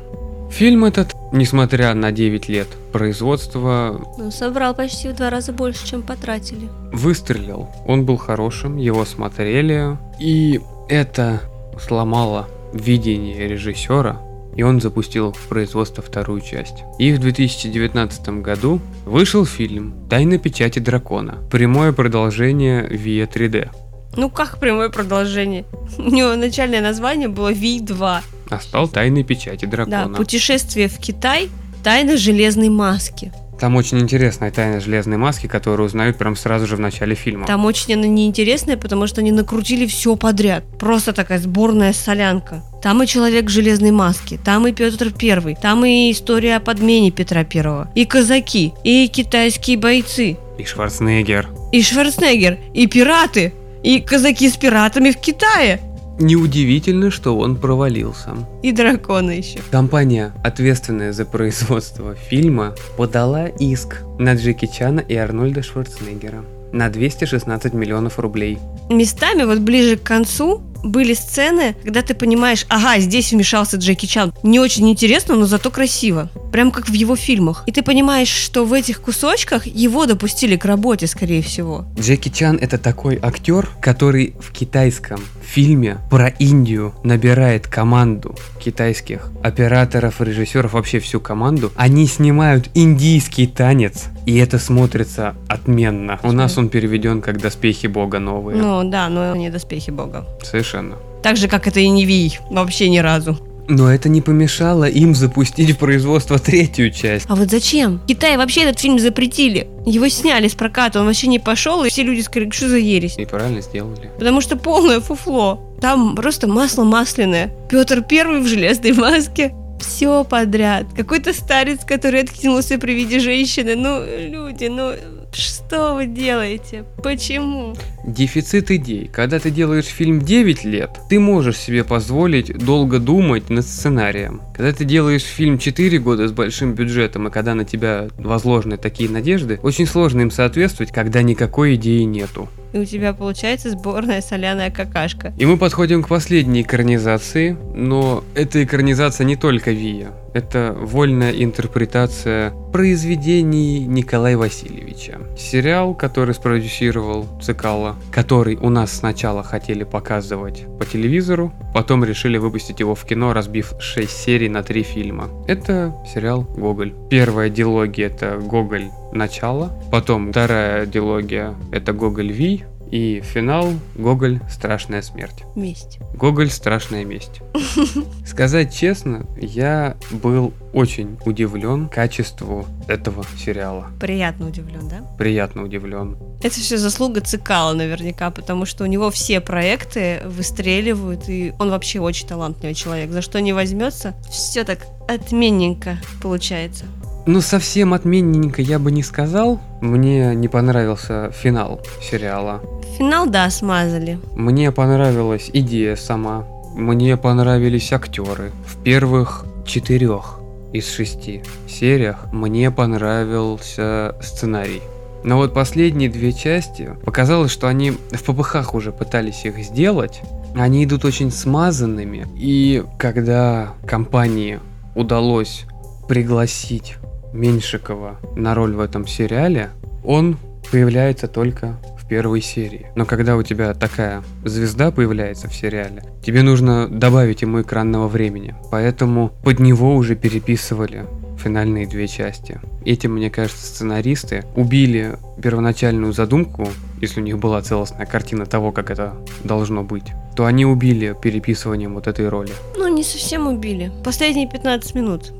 Фильм 0.52 0.86
этот, 0.86 1.16
несмотря 1.32 1.94
на 1.96 2.12
9 2.12 2.48
лет 2.48 2.68
производства, 2.92 4.00
Ну, 4.18 4.30
собрал 4.30 4.76
почти 4.76 5.10
в 5.10 5.16
два 5.16 5.30
раза 5.30 5.52
больше, 5.52 5.88
чем 5.88 6.04
потратили. 6.04 6.70
выстрелил. 6.92 7.70
Он 7.88 8.06
был 8.06 8.18
хорошим, 8.18 8.78
его 8.78 9.04
смотрели, 9.06 9.98
и 10.20 10.62
это 10.90 11.42
сломало 11.80 12.48
видение 12.74 13.48
режиссера, 13.48 14.22
и 14.56 14.64
он 14.64 14.82
запустил 14.82 15.32
в 15.32 15.48
производство 15.48 16.04
вторую 16.04 16.42
часть. 16.42 16.84
И 17.00 17.12
в 17.12 17.20
2019 17.20 18.42
году 18.42 18.80
вышел 19.06 19.46
фильм 19.46 20.08
«Тайна 20.10 20.38
печати 20.38 20.80
дракона», 20.80 21.38
прямое 21.52 21.92
продолжение 21.92 22.88
Via 22.88 23.28
3D. 23.32 23.70
Ну, 24.16 24.30
как 24.30 24.60
прямое 24.60 24.90
продолжение? 24.90 25.66
У 25.98 26.04
него 26.04 26.36
начальное 26.36 26.82
название 26.82 27.28
было 27.30 27.52
Ви-2. 27.52 28.20
А 28.50 28.60
стал 28.60 28.88
«Тайной 28.88 29.24
печати 29.24 29.66
Да, 29.66 29.72
дракона». 29.72 30.18
путешествие 30.18 30.88
в 30.88 31.00
Китай, 31.00 31.50
тайна 31.84 32.18
железной 32.18 32.70
маски. 32.70 33.32
Там 33.64 33.78
очень 33.78 33.98
интересная 34.02 34.52
тайна 34.52 34.82
железной 34.82 35.16
маски, 35.16 35.48
которую 35.48 35.88
узнают 35.88 36.18
прям 36.18 36.36
сразу 36.36 36.68
же 36.68 36.76
в 36.76 36.82
начале 36.82 37.16
фильма. 37.16 37.48
Там 37.48 37.64
очень 37.64 37.94
она 37.94 38.08
неинтересная, 38.08 38.76
потому 38.76 39.08
что 39.08 39.22
они 39.22 39.32
накрутили 39.32 39.86
все 39.86 40.18
подряд. 40.18 40.66
Просто 40.78 41.14
такая 41.14 41.40
сборная 41.40 41.94
солянка. 41.94 42.62
Там 42.82 43.02
и 43.02 43.08
человек 43.08 43.46
в 43.46 43.48
железной 43.48 43.92
маске, 43.92 44.38
там 44.38 44.68
и 44.68 44.74
Петр 44.74 45.14
Первый, 45.14 45.56
там 45.56 45.86
и 45.86 46.12
история 46.12 46.58
о 46.58 46.60
подмене 46.60 47.10
Петра 47.10 47.46
Первого, 47.46 47.90
и 47.96 48.04
казаки, 48.04 48.74
и 48.84 49.08
китайские 49.08 49.78
бойцы, 49.78 50.36
И 50.58 50.66
Шварценеггер. 50.66 51.48
и 51.72 51.82
Шварценеггер, 51.82 52.58
и 52.74 52.88
пираты, 52.88 53.54
и 53.82 54.02
казаки 54.02 54.50
с 54.50 54.58
пиратами 54.58 55.12
в 55.12 55.18
Китае, 55.22 55.80
Неудивительно, 56.20 57.10
что 57.12 57.38
он 57.38 57.56
провалился. 57.56 58.32
и 58.62 58.72
драконы 58.72 59.32
еще. 59.32 59.60
Компания, 59.72 60.32
ответственная 60.44 61.12
за 61.14 61.26
производство 61.26 62.16
фильма, 62.16 62.76
подала 62.98 63.48
иск 63.48 64.02
на 64.20 64.36
Джеки 64.36 64.68
Чана 64.68 65.00
и 65.00 65.16
Арнольда 65.16 65.64
Шварценеггера 65.64 66.44
на 66.72 66.90
216 66.90 67.74
миллионов 67.74 68.20
рублей. 68.20 68.58
Местами 68.90 69.44
вот 69.44 69.60
ближе 69.60 69.96
к 69.96 70.04
концу 70.04 70.62
были 70.84 71.14
сцены, 71.14 71.76
когда 71.84 72.02
ты 72.02 72.14
понимаешь, 72.14 72.66
ага, 72.70 73.00
здесь 73.00 73.32
вмешался 73.32 73.78
Джеки 73.78 74.06
Чан. 74.06 74.34
Не 74.44 74.60
очень 74.60 74.90
интересно, 74.90 75.36
но 75.36 75.46
зато 75.46 75.72
красиво. 75.72 76.30
Прям 76.52 76.72
как 76.72 76.90
в 76.90 76.94
его 76.94 77.16
фильмах. 77.16 77.64
И 77.66 77.72
ты 77.72 77.82
понимаешь, 77.82 78.30
что 78.30 78.66
в 78.66 78.74
этих 78.74 79.02
кусочках 79.02 79.66
его 79.66 80.06
допустили 80.06 80.56
к 80.56 80.66
работе, 80.66 81.08
скорее 81.08 81.42
всего. 81.42 81.86
Джеки 81.98 82.30
Чан 82.30 82.58
это 82.62 82.78
такой 82.78 83.20
актер, 83.22 83.70
который 83.82 84.36
в 84.40 84.52
китайском 84.52 85.20
фильме 85.42 85.98
про 86.10 86.28
Индию 86.28 86.94
набирает 87.04 87.68
команду 87.68 88.36
китайских 88.60 89.30
операторов, 89.44 90.22
режиссеров, 90.22 90.74
вообще 90.74 91.00
всю 91.00 91.20
команду. 91.20 91.72
Они 91.76 92.08
снимают 92.08 92.70
индийский 92.74 93.48
танец, 93.48 94.06
и 94.26 94.38
это 94.38 94.58
смотрится 94.58 95.36
отменно. 95.48 96.20
У 96.24 96.32
нас 96.32 96.58
он 96.58 96.70
переведен 96.70 97.22
как 97.22 97.42
«Доспехи 97.42 97.88
Бога 97.88 98.20
новые». 98.20 98.58
Ну 98.58 98.84
да, 98.90 99.10
но 99.10 99.36
не 99.36 99.50
доспехи 99.50 99.92
бога. 99.92 100.26
Совершенно. 100.42 100.73
Так 101.22 101.38
же, 101.38 101.48
как 101.48 101.68
это 101.68 101.80
и 101.80 101.90
не 101.90 102.06
Вий. 102.06 102.40
Вообще 102.50 102.90
ни 102.90 102.98
разу. 102.98 103.38
Но 103.68 103.90
это 103.90 104.10
не 104.10 104.22
помешало 104.22 104.84
им 104.86 105.16
запустить 105.16 105.72
в 105.72 105.78
производство 105.78 106.38
третью 106.38 106.92
часть. 106.92 107.26
А 107.30 107.36
вот 107.36 107.50
зачем? 107.50 108.00
В 108.00 108.08
Китае 108.08 108.38
вообще 108.38 108.64
этот 108.64 108.80
фильм 108.80 109.00
запретили. 109.00 109.68
Его 109.86 110.10
сняли 110.10 110.48
с 110.50 110.56
проката, 110.56 111.00
он 111.00 111.06
вообще 111.06 111.28
не 111.28 111.40
пошел, 111.40 111.84
и 111.84 111.90
все 111.90 112.04
люди 112.04 112.22
сказали, 112.22 112.50
что 112.52 112.70
за 112.70 112.78
ересь. 112.78 113.18
И 113.18 113.26
правильно 113.26 113.62
сделали. 113.62 114.12
Потому 114.18 114.42
что 114.42 114.58
полное 114.58 115.00
фуфло. 115.00 115.62
Там 115.80 116.16
просто 116.16 116.48
масло 116.48 116.84
масляное. 116.84 117.54
Петр 117.70 118.02
Первый 118.04 118.42
в 118.42 118.48
железной 118.48 118.94
маске. 118.94 119.54
Все 119.80 120.24
подряд. 120.24 120.88
Какой-то 120.96 121.34
старец, 121.34 121.80
который 121.86 122.22
откинулся 122.22 122.78
при 122.78 122.94
виде 122.94 123.20
женщины. 123.20 123.76
Ну, 123.76 124.04
люди, 124.30 124.66
ну... 124.66 124.92
Что 125.36 125.96
вы 125.96 126.06
делаете? 126.06 126.86
Почему? 127.02 127.76
Дефицит 128.06 128.70
идей. 128.70 129.10
Когда 129.12 129.40
ты 129.40 129.50
делаешь 129.50 129.86
фильм 129.86 130.22
9 130.22 130.64
лет, 130.64 130.92
ты 131.10 131.20
можешь 131.20 131.58
себе 131.58 131.84
позволить 131.84 132.56
долго 132.56 133.00
думать 133.00 133.50
над 133.50 133.66
сценарием. 133.66 134.42
Когда 134.56 134.72
ты 134.72 134.86
делаешь 134.86 135.24
фильм 135.24 135.58
4 135.58 135.98
года 136.00 136.28
с 136.28 136.32
большим 136.32 136.74
бюджетом, 136.74 137.28
и 137.28 137.32
когда 137.32 137.56
на 137.56 137.66
тебя 137.66 138.10
возложены 138.18 138.78
такие 138.78 139.10
надежды, 139.10 139.60
очень 139.64 139.88
сложно 139.88 140.22
им 140.22 140.30
соответствовать, 140.30 140.92
когда 140.92 141.24
никакой 141.24 141.76
идеи 141.76 142.04
нету. 142.04 142.48
И 142.74 142.80
у 142.80 142.86
тебя 142.86 143.14
получается 143.14 143.70
сборная 143.70 144.22
соляная 144.22 144.72
какашка. 144.72 145.32
И 145.38 145.46
мы 145.46 145.58
подходим 145.58 146.02
к 146.02 146.08
последней 146.08 146.64
экранизации, 146.64 147.56
но 147.76 148.24
эта 148.34 148.64
экранизация 148.64 149.26
не 149.26 149.36
только 149.36 149.72
Вия. 149.72 150.12
Это 150.34 150.76
вольная 150.76 151.32
интерпретация 151.32 152.52
произведений 152.72 153.86
Николая 153.86 154.36
Васильевича. 154.36 155.20
Сериал, 155.38 155.94
который 155.94 156.34
спродюсировал 156.34 157.28
Цикало, 157.40 157.96
который 158.12 158.56
у 158.56 158.70
нас 158.70 158.92
сначала 158.92 159.44
хотели 159.44 159.84
показывать 159.84 160.66
по 160.80 160.86
телевизору, 160.86 161.54
потом 161.76 162.04
решили 162.04 162.38
выпустить 162.38 162.80
его 162.80 162.96
в 162.96 163.06
кино, 163.06 163.34
разбив 163.34 163.74
6 163.80 164.10
серий 164.10 164.50
на 164.50 164.64
3 164.64 164.82
фильма. 164.82 165.30
Это 165.48 165.94
сериал 166.12 166.42
«Гоголь». 166.58 166.96
Первая 167.12 167.50
дилогия 167.50 168.08
это 168.08 168.40
«Гоголь. 168.40 168.90
Начало», 169.14 169.72
потом 169.92 170.32
вторая 170.32 170.86
дилогия 170.86 171.56
это 171.72 171.94
«Гоголь 171.94 172.32
Ви», 172.32 172.64
и 172.94 173.22
финал 173.22 173.74
Гоголь 173.96 174.40
Страшная 174.48 175.02
смерть. 175.02 175.44
Месть. 175.56 175.98
Гоголь 176.14 176.52
Страшная 176.52 177.04
месть. 177.04 177.42
Сказать 178.28 178.72
честно, 178.72 179.26
я 179.36 179.98
был 180.12 180.54
очень 180.74 181.18
удивлен 181.26 181.90
качеству 181.90 182.68
этого 182.88 183.26
сериала. 183.36 183.88
Приятно 184.00 184.48
удивлен, 184.48 184.88
да? 184.88 185.02
Приятно 185.18 185.64
удивлен. 185.64 186.20
Это 186.44 186.60
все 186.60 186.78
заслуга 186.78 187.22
Цикала 187.22 187.74
наверняка, 187.74 188.30
потому 188.30 188.66
что 188.68 188.84
у 188.84 188.88
него 188.88 189.10
все 189.10 189.42
проекты 189.42 190.22
выстреливают, 190.26 191.28
и 191.30 191.52
он 191.58 191.72
вообще 191.72 192.00
очень 192.00 192.28
талантливый 192.28 192.76
человек. 192.76 193.10
За 193.10 193.24
что 193.24 193.42
не 193.42 193.54
возьмется, 193.54 194.14
все 194.30 194.64
так 194.64 194.86
отменненько 195.08 195.98
получается. 196.22 196.86
Ну, 197.26 197.40
совсем 197.40 197.94
отменненько 197.94 198.62
я 198.62 198.80
бы 198.80 198.92
не 198.92 199.02
сказал. 199.02 199.60
Мне 199.82 200.36
не 200.36 200.50
понравился 200.50 201.32
финал 201.32 201.80
сериала. 202.02 202.62
Финал, 202.98 203.28
да, 203.28 203.50
смазали. 203.50 204.20
Мне 204.36 204.72
понравилась 204.72 205.50
идея 205.54 205.96
сама. 205.96 206.46
Мне 206.76 207.16
понравились 207.16 207.94
актеры. 207.94 208.52
В 208.66 208.84
первых 208.84 209.46
четырех 209.66 210.40
из 210.74 210.92
шести 210.92 211.44
сериях 211.68 212.32
мне 212.34 212.72
понравился 212.72 214.16
сценарий. 214.22 214.82
Но 215.24 215.38
вот 215.38 215.54
последние 215.54 216.10
две 216.10 216.34
части 216.34 216.90
показалось, 217.06 217.52
что 217.52 217.68
они 217.68 217.92
в 217.92 218.24
попыхах 218.24 218.74
уже 218.76 218.92
пытались 218.92 219.46
их 219.46 219.58
сделать. 219.60 220.22
Они 220.56 220.84
идут 220.84 221.06
очень 221.06 221.32
смазанными. 221.32 222.28
И 222.36 222.84
когда 222.98 223.74
компании 223.88 224.60
удалось 224.96 225.66
пригласить 226.10 226.98
Меньшикова 227.34 228.20
на 228.36 228.56
роль 228.56 228.74
в 228.74 228.80
этом 228.80 229.08
сериале, 229.08 229.70
он 230.04 230.38
появляется 230.72 231.28
только 231.28 231.78
в 231.98 232.08
первой 232.08 232.42
серии. 232.42 232.88
Но 232.96 233.06
когда 233.06 233.36
у 233.36 233.44
тебя 233.44 233.74
такая 233.74 234.24
звезда 234.44 234.92
появляется 234.92 235.48
в 235.48 235.54
сериале, 235.54 236.04
тебе 236.24 236.44
нужно 236.44 236.88
добавить 236.88 237.42
ему 237.42 237.62
экранного 237.62 238.08
времени. 238.08 238.56
Поэтому 238.72 239.32
под 239.44 239.60
него 239.60 239.96
уже 239.96 240.16
переписывали 240.16 241.06
финальные 241.38 241.88
две 241.88 242.08
части. 242.08 242.60
Этим, 242.86 243.14
мне 243.16 243.30
кажется, 243.30 243.66
сценаристы 243.66 244.46
убили 244.56 245.18
первоначальную 245.42 246.14
задумку, 246.14 246.68
если 247.02 247.20
у 247.20 247.24
них 247.24 247.38
была 247.38 247.62
целостная 247.62 248.06
картина 248.06 248.46
того, 248.46 248.72
как 248.72 248.90
это 248.90 249.14
должно 249.44 249.84
быть, 249.84 250.06
то 250.36 250.46
они 250.46 250.66
убили 250.66 251.16
переписыванием 251.22 251.96
вот 251.96 252.08
этой 252.08 252.30
роли. 252.30 252.52
Ну, 252.78 252.88
не 252.88 253.04
совсем 253.04 253.48
убили. 253.48 253.92
Последние 254.04 254.50
15 254.50 254.96
минут. 254.96 255.34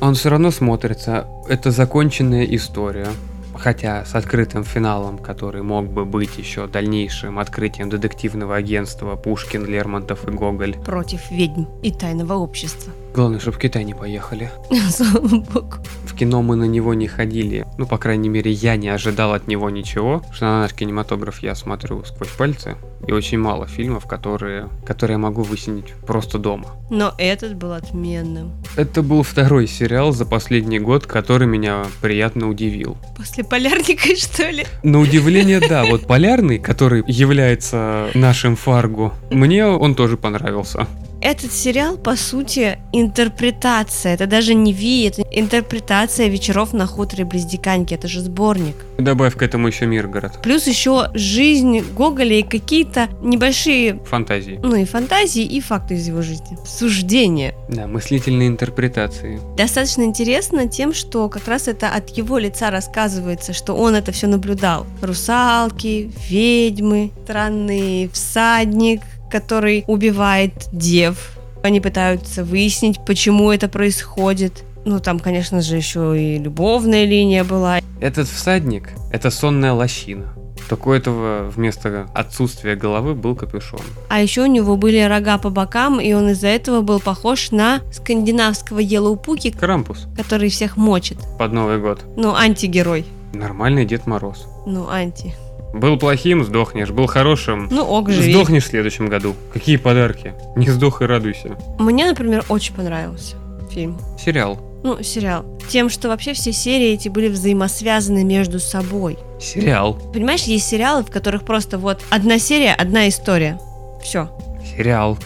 Он 0.00 0.14
все 0.14 0.30
равно 0.30 0.50
смотрится. 0.50 1.26
Это 1.48 1.70
законченная 1.70 2.44
история. 2.44 3.08
Хотя 3.54 4.04
с 4.06 4.14
открытым 4.14 4.64
финалом, 4.64 5.18
который 5.18 5.62
мог 5.62 5.86
бы 5.86 6.06
быть 6.06 6.38
еще 6.38 6.66
дальнейшим 6.66 7.38
открытием 7.38 7.90
детективного 7.90 8.56
агентства 8.56 9.16
Пушкин, 9.16 9.66
Лермонтов 9.66 10.26
и 10.26 10.30
Гоголь. 10.30 10.76
Против 10.84 11.30
ведьм 11.30 11.64
и 11.82 11.92
тайного 11.92 12.34
общества. 12.34 12.92
Главное, 13.12 13.40
чтобы 13.40 13.56
в 13.56 13.60
Китай 13.60 13.84
не 13.84 13.94
поехали. 13.94 14.50
Слава 14.90 15.40
богу. 15.40 15.76
В 16.04 16.14
кино 16.14 16.42
мы 16.42 16.56
на 16.56 16.64
него 16.64 16.94
не 16.94 17.08
ходили. 17.08 17.66
Ну, 17.76 17.86
по 17.86 17.98
крайней 17.98 18.28
мере, 18.28 18.50
я 18.52 18.76
не 18.76 18.88
ожидал 18.88 19.32
от 19.32 19.48
него 19.48 19.68
ничего. 19.68 20.22
Что 20.32 20.46
на 20.46 20.60
наш 20.60 20.74
кинематограф 20.74 21.42
я 21.42 21.54
смотрю 21.54 22.04
сквозь 22.04 22.28
пальцы. 22.28 22.76
И 23.06 23.12
очень 23.12 23.38
мало 23.38 23.66
фильмов, 23.66 24.06
которые, 24.06 24.68
которые 24.84 25.14
я 25.14 25.18
могу 25.18 25.42
высинить 25.42 25.94
просто 26.06 26.38
дома. 26.38 26.68
Но 26.90 27.14
этот 27.18 27.54
был 27.54 27.72
отменным. 27.72 28.52
Это 28.76 29.02
был 29.02 29.22
второй 29.22 29.66
сериал 29.66 30.12
за 30.12 30.26
последний 30.26 30.78
год, 30.78 31.06
который 31.06 31.46
меня 31.46 31.86
приятно 32.02 32.48
удивил. 32.48 32.98
После 33.16 33.42
полярника, 33.42 34.14
что 34.16 34.50
ли? 34.50 34.66
На 34.82 34.98
удивление, 34.98 35.60
да. 35.66 35.84
Вот 35.84 36.06
полярный, 36.06 36.58
который 36.58 37.02
является 37.06 38.10
нашим 38.14 38.54
Фарго, 38.54 39.12
мне 39.30 39.66
он 39.66 39.94
тоже 39.94 40.16
понравился. 40.16 40.86
Этот 41.22 41.52
сериал, 41.52 41.98
по 41.98 42.16
сути, 42.16 42.78
интерпретация. 42.92 44.14
Это 44.14 44.26
даже 44.26 44.54
не 44.54 44.72
Ви, 44.72 45.04
это 45.04 45.22
интерпретация 45.30 46.28
вечеров 46.28 46.72
на 46.72 46.86
хуторе 46.86 47.24
близ 47.24 47.44
Диканьки. 47.44 47.94
Это 47.94 48.08
же 48.08 48.20
сборник. 48.20 48.76
Добавь 48.98 49.36
к 49.36 49.42
этому 49.42 49.68
еще 49.68 49.86
Миргород. 49.86 50.40
Плюс 50.42 50.66
еще 50.66 51.10
жизнь 51.14 51.80
Гоголя 51.94 52.38
и 52.38 52.42
какие-то 52.42 53.08
небольшие, 53.20 54.00
Фантазии. 54.06 54.58
ну 54.62 54.74
и 54.76 54.84
фантазии, 54.84 55.42
и 55.44 55.60
факты 55.60 55.94
из 55.94 56.08
его 56.08 56.22
жизни. 56.22 56.56
Суждения. 56.66 57.54
Да, 57.68 57.86
мыслительные 57.86 58.48
интерпретации. 58.48 59.40
Достаточно 59.56 60.02
интересно 60.02 60.68
тем, 60.68 60.94
что 60.94 61.28
как 61.28 61.46
раз 61.48 61.68
это 61.68 61.90
от 61.90 62.08
его 62.16 62.38
лица 62.38 62.70
рассказывается, 62.70 63.52
что 63.52 63.74
он 63.74 63.94
это 63.94 64.10
все 64.12 64.26
наблюдал. 64.26 64.86
Русалки, 65.02 66.10
ведьмы, 66.28 67.10
странный 67.24 68.08
всадник, 68.12 69.02
который 69.30 69.84
убивает 69.86 70.52
дев. 70.72 71.36
Они 71.62 71.80
пытаются 71.80 72.44
выяснить, 72.44 72.98
почему 73.06 73.50
это 73.50 73.68
происходит. 73.68 74.64
Ну, 74.84 74.98
там, 74.98 75.18
конечно 75.18 75.60
же, 75.60 75.76
еще 75.76 76.18
и 76.18 76.38
любовная 76.38 77.04
линия 77.04 77.44
была. 77.44 77.80
Этот 78.00 78.28
всадник– 78.28 78.90
это 79.12 79.30
сонная 79.30 79.72
лощина. 79.72 80.34
Только 80.70 80.88
у 80.88 80.92
этого 80.92 81.50
вместо 81.50 82.08
отсутствия 82.14 82.76
головы 82.76 83.14
был 83.14 83.34
капюшон. 83.34 83.80
А 84.08 84.22
еще 84.22 84.42
у 84.42 84.46
него 84.46 84.76
были 84.76 85.00
рога 85.00 85.36
по 85.36 85.50
бокам, 85.50 86.00
и 86.00 86.12
он 86.12 86.30
из-за 86.30 86.46
этого 86.46 86.80
был 86.80 87.00
похож 87.00 87.50
на 87.50 87.80
скандинавского 87.92 88.78
Елоупуки, 88.78 89.50
Крампус 89.50 90.06
который 90.16 90.48
всех 90.48 90.76
мочит. 90.76 91.18
под 91.38 91.52
Новый 91.52 91.78
год. 91.78 92.04
Ну, 92.16 92.34
антигерой. 92.34 93.04
Нормальный 93.34 93.84
Дед 93.84 94.06
Мороз. 94.06 94.46
Ну, 94.64 94.88
анти. 94.88 95.34
Был 95.72 95.98
плохим– 95.98 96.44
сдохнешь, 96.44 96.90
был 96.90 97.06
хорошим 97.06 97.68
Ну, 97.70 97.82
ок, 97.84 98.10
живи. 98.10 98.32
Сдохнешь 98.32 98.64
в 98.64 98.68
следующем 98.68 99.08
году. 99.08 99.34
Какие 99.52 99.76
подарки? 99.76 100.34
Не 100.56 100.68
сдох 100.68 101.02
и 101.02 101.04
радуйся. 101.06 101.56
Мне, 101.78 102.06
например, 102.06 102.44
очень 102.48 102.74
понравился 102.74 103.36
фильм. 103.70 103.98
Сериал. 104.18 104.58
Ну, 104.82 105.02
сериал. 105.02 105.44
Тем, 105.68 105.88
что 105.88 106.08
вообще 106.08 106.32
все 106.32 106.52
серии 106.52 106.88
эти 106.92 107.08
были 107.08 107.28
взаимосвязаны 107.28 108.24
между 108.24 108.58
собой. 108.58 109.18
Сериал. 109.40 109.94
Понимаешь, 110.12 110.42
есть 110.44 110.66
сериалы, 110.66 111.04
в 111.04 111.10
которых 111.10 111.44
просто 111.44 111.78
вот 111.78 112.02
одна 112.10 112.38
серия, 112.38 112.74
одна 112.74 113.08
история. 113.08 113.58
Все. 114.02 114.30
Сериал. 114.76 115.18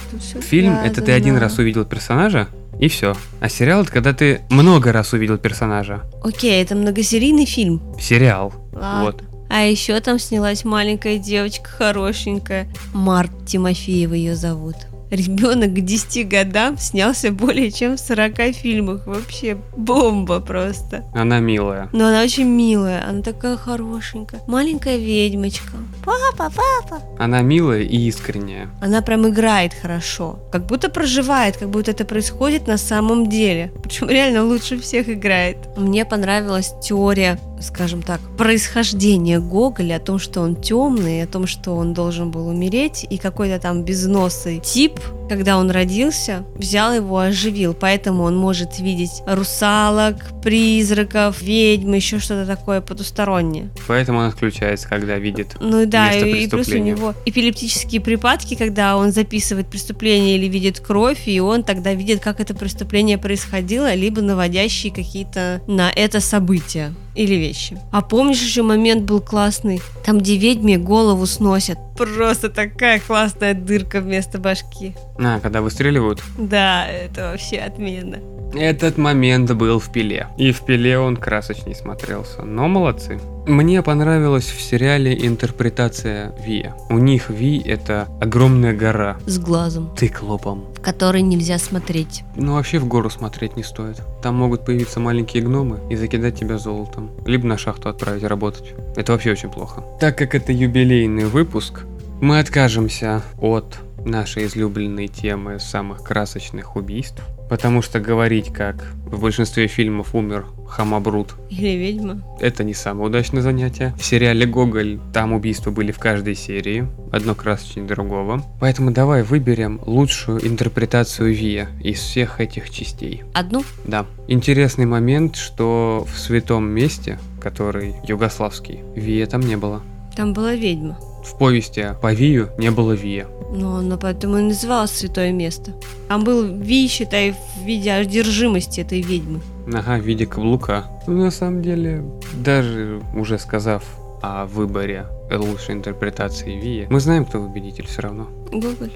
Фильм– 0.42 0.74
это 0.84 1.02
ты 1.02 1.12
один 1.12 1.36
раз 1.36 1.58
увидел 1.58 1.84
персонажа, 1.84 2.48
и 2.78 2.88
все. 2.88 3.14
А 3.40 3.48
сериал– 3.48 3.82
это 3.82 3.92
когда 3.92 4.12
ты 4.12 4.40
много 4.50 4.92
раз 4.92 5.12
увидел 5.12 5.38
персонажа. 5.38 6.02
Окей, 6.22 6.62
это 6.62 6.74
многосерийный 6.74 7.46
фильм. 7.46 7.80
Сериал. 8.00 8.52
Ладно. 8.72 9.04
Вот. 9.04 9.22
А 9.48 9.62
еще 9.62 10.00
там 10.00 10.18
снялась 10.18 10.64
маленькая 10.64 11.18
девочка 11.18 11.68
хорошенькая. 11.68 12.68
Март 12.92 13.30
Тимофеева 13.46 14.14
ее 14.14 14.34
зовут. 14.36 14.76
Ребенок 15.14 15.72
к 15.74 15.80
10 15.80 16.28
годам 16.28 16.76
снялся 16.76 17.30
более 17.30 17.70
чем 17.70 17.96
в 17.96 18.00
40 18.00 18.52
фильмах. 18.52 19.06
Вообще 19.06 19.56
бомба 19.76 20.40
просто. 20.40 21.04
Она 21.14 21.38
милая. 21.38 21.88
Но 21.92 22.08
она 22.08 22.22
очень 22.22 22.48
милая, 22.48 23.08
она 23.08 23.22
такая 23.22 23.56
хорошенькая. 23.56 24.40
Маленькая 24.48 24.96
ведьмочка. 24.96 25.76
Папа, 26.04 26.52
папа. 26.52 27.02
Она 27.18 27.42
милая 27.42 27.82
и 27.82 27.96
искренняя. 28.08 28.68
Она 28.80 29.02
прям 29.02 29.28
играет 29.28 29.72
хорошо. 29.72 30.40
Как 30.50 30.66
будто 30.66 30.88
проживает, 30.88 31.56
как 31.56 31.70
будто 31.70 31.92
это 31.92 32.04
происходит 32.04 32.66
на 32.66 32.76
самом 32.76 33.28
деле. 33.28 33.72
Причем 33.82 34.08
реально 34.08 34.44
лучше 34.44 34.80
всех 34.80 35.08
играет. 35.08 35.56
Мне 35.76 36.04
понравилась 36.04 36.74
теория, 36.82 37.38
скажем 37.60 38.02
так, 38.02 38.20
происхождения 38.36 39.38
Гоголя, 39.38 39.96
о 39.96 40.00
том, 40.00 40.18
что 40.18 40.40
он 40.40 40.56
темный, 40.56 41.22
о 41.22 41.26
том, 41.26 41.46
что 41.46 41.76
он 41.76 41.94
должен 41.94 42.30
был 42.30 42.48
умереть, 42.48 43.06
и 43.08 43.16
какой-то 43.16 43.58
там 43.60 43.84
безносый 43.84 44.58
тип 44.58 44.98
live. 45.04 45.23
Когда 45.28 45.58
он 45.58 45.70
родился, 45.70 46.44
взял 46.54 46.94
его, 46.94 47.18
оживил, 47.18 47.74
поэтому 47.74 48.24
он 48.24 48.36
может 48.36 48.78
видеть 48.78 49.22
русалок, 49.26 50.16
призраков, 50.42 51.40
ведьм, 51.42 51.92
еще 51.94 52.18
что-то 52.18 52.46
такое 52.46 52.80
потустороннее. 52.80 53.70
Поэтому 53.86 54.18
он 54.18 54.26
отключается, 54.26 54.88
когда 54.88 55.18
видит 55.18 55.56
Ну 55.60 55.86
да, 55.86 56.12
место 56.12 56.26
и, 56.26 56.44
и 56.44 56.48
плюс 56.48 56.68
у 56.68 56.78
него 56.78 57.14
эпилептические 57.24 58.00
припадки, 58.00 58.54
когда 58.54 58.96
он 58.96 59.12
записывает 59.12 59.68
преступление 59.68 60.36
или 60.36 60.46
видит 60.46 60.80
кровь, 60.80 61.26
и 61.26 61.40
он 61.40 61.62
тогда 61.62 61.94
видит, 61.94 62.20
как 62.20 62.40
это 62.40 62.54
преступление 62.54 63.18
происходило, 63.18 63.94
либо 63.94 64.20
наводящие 64.20 64.92
какие-то 64.92 65.62
на 65.66 65.90
это 65.90 66.20
события 66.20 66.92
или 67.14 67.34
вещи. 67.34 67.78
А 67.92 68.02
помнишь 68.02 68.42
еще 68.42 68.62
момент 68.62 69.04
был 69.04 69.20
классный? 69.20 69.80
Там, 70.04 70.18
где 70.18 70.36
ведьме 70.36 70.78
голову 70.78 71.26
сносят. 71.26 71.78
Просто 71.96 72.48
такая 72.48 73.00
классная 73.00 73.54
дырка 73.54 74.00
вместо 74.00 74.38
башки. 74.38 74.94
А, 75.18 75.40
когда 75.40 75.60
выстреливают. 75.62 76.22
Да, 76.38 76.86
это 76.86 77.30
вообще 77.30 77.58
отменно. 77.58 78.18
Этот 78.54 78.98
момент 78.98 79.50
был 79.52 79.80
в 79.80 79.90
пиле. 79.90 80.28
И 80.36 80.52
в 80.52 80.60
пиле 80.64 80.96
он 80.98 81.16
красочней 81.16 81.74
смотрелся. 81.74 82.42
Но 82.42 82.68
молодцы. 82.68 83.18
Мне 83.46 83.82
понравилась 83.82 84.44
в 84.44 84.60
сериале 84.60 85.26
интерпретация 85.26 86.32
Вия. 86.44 86.74
У 86.88 86.98
них 86.98 87.30
Ви 87.30 87.58
это 87.58 88.06
огромная 88.20 88.72
гора. 88.72 89.16
С 89.26 89.38
глазом, 89.38 89.90
Циклопом. 89.96 90.66
в 90.76 90.80
который 90.80 91.22
нельзя 91.22 91.58
смотреть. 91.58 92.22
Ну 92.36 92.54
вообще 92.54 92.78
в 92.78 92.86
гору 92.86 93.10
смотреть 93.10 93.56
не 93.56 93.64
стоит. 93.64 94.00
Там 94.22 94.36
могут 94.36 94.64
появиться 94.64 95.00
маленькие 95.00 95.42
гномы 95.42 95.80
и 95.90 95.96
закидать 95.96 96.38
тебя 96.38 96.56
золотом. 96.58 97.10
Либо 97.26 97.46
на 97.48 97.58
шахту 97.58 97.88
отправить 97.88 98.22
работать. 98.22 98.72
Это 98.94 99.12
вообще 99.12 99.32
очень 99.32 99.50
плохо. 99.50 99.82
Так 100.00 100.16
как 100.16 100.34
это 100.36 100.52
юбилейный 100.52 101.24
выпуск, 101.24 101.82
мы 102.20 102.38
откажемся 102.38 103.22
от 103.40 103.78
нашей 104.04 104.46
излюбленной 104.46 105.08
темы 105.08 105.58
самых 105.60 106.02
красочных 106.02 106.76
убийств. 106.76 107.22
Потому 107.48 107.82
что 107.82 108.00
говорить, 108.00 108.52
как 108.52 108.86
в 109.06 109.20
большинстве 109.20 109.66
фильмов 109.66 110.14
умер 110.14 110.46
Хамабрут, 110.66 111.34
Или 111.50 111.76
ведьма. 111.76 112.22
это 112.40 112.64
не 112.64 112.72
самое 112.72 113.08
удачное 113.08 113.42
занятие. 113.42 113.94
В 113.98 114.04
сериале 114.04 114.46
«Гоголь» 114.46 114.98
там 115.12 115.34
убийства 115.34 115.70
были 115.70 115.92
в 115.92 115.98
каждой 115.98 116.34
серии, 116.36 116.88
одно 117.12 117.34
красочнее 117.34 117.86
другого. 117.86 118.42
Поэтому 118.60 118.90
давай 118.92 119.22
выберем 119.22 119.78
лучшую 119.84 120.44
интерпретацию 120.44 121.34
Вия 121.34 121.68
из 121.82 121.98
всех 122.00 122.40
этих 122.40 122.70
частей. 122.70 123.22
Одну? 123.34 123.62
Да. 123.84 124.06
Интересный 124.26 124.86
момент, 124.86 125.36
что 125.36 126.06
в 126.10 126.18
святом 126.18 126.66
месте, 126.70 127.18
который 127.40 127.94
югославский, 128.08 128.80
Вия 128.96 129.26
там 129.26 129.42
не 129.42 129.56
было. 129.56 129.82
Там 130.16 130.32
была 130.32 130.54
ведьма. 130.54 130.98
В 131.24 131.38
повести 131.38 131.86
по 132.02 132.12
Вию 132.12 132.50
не 132.58 132.70
было 132.70 132.92
Вия. 132.92 133.26
Ну, 133.50 133.76
оно 133.76 133.96
поэтому 133.96 134.38
и 134.38 134.42
называлось 134.42 134.90
святое 134.90 135.32
место. 135.32 135.72
Там 136.08 136.22
был 136.24 136.44
Ви, 136.44 136.86
считай, 136.88 137.32
в 137.32 137.64
виде 137.64 137.92
одержимости 137.92 138.80
этой 138.80 139.00
ведьмы. 139.00 139.40
Ага, 139.72 139.96
в 139.98 140.04
виде 140.06 140.26
каблука. 140.26 140.84
Ну, 141.06 141.14
на 141.24 141.30
самом 141.30 141.62
деле, 141.62 142.02
даже 142.44 143.00
уже 143.16 143.38
сказав 143.38 143.82
о 144.22 144.44
выборе 144.46 145.06
лучшей 145.30 145.74
интерпретации 145.74 146.60
Вии, 146.60 146.86
мы 146.90 147.00
знаем, 147.00 147.24
кто 147.24 147.40
победитель 147.42 147.86
все 147.86 148.02
равно. 148.02 148.28
Гоголь. 148.52 148.90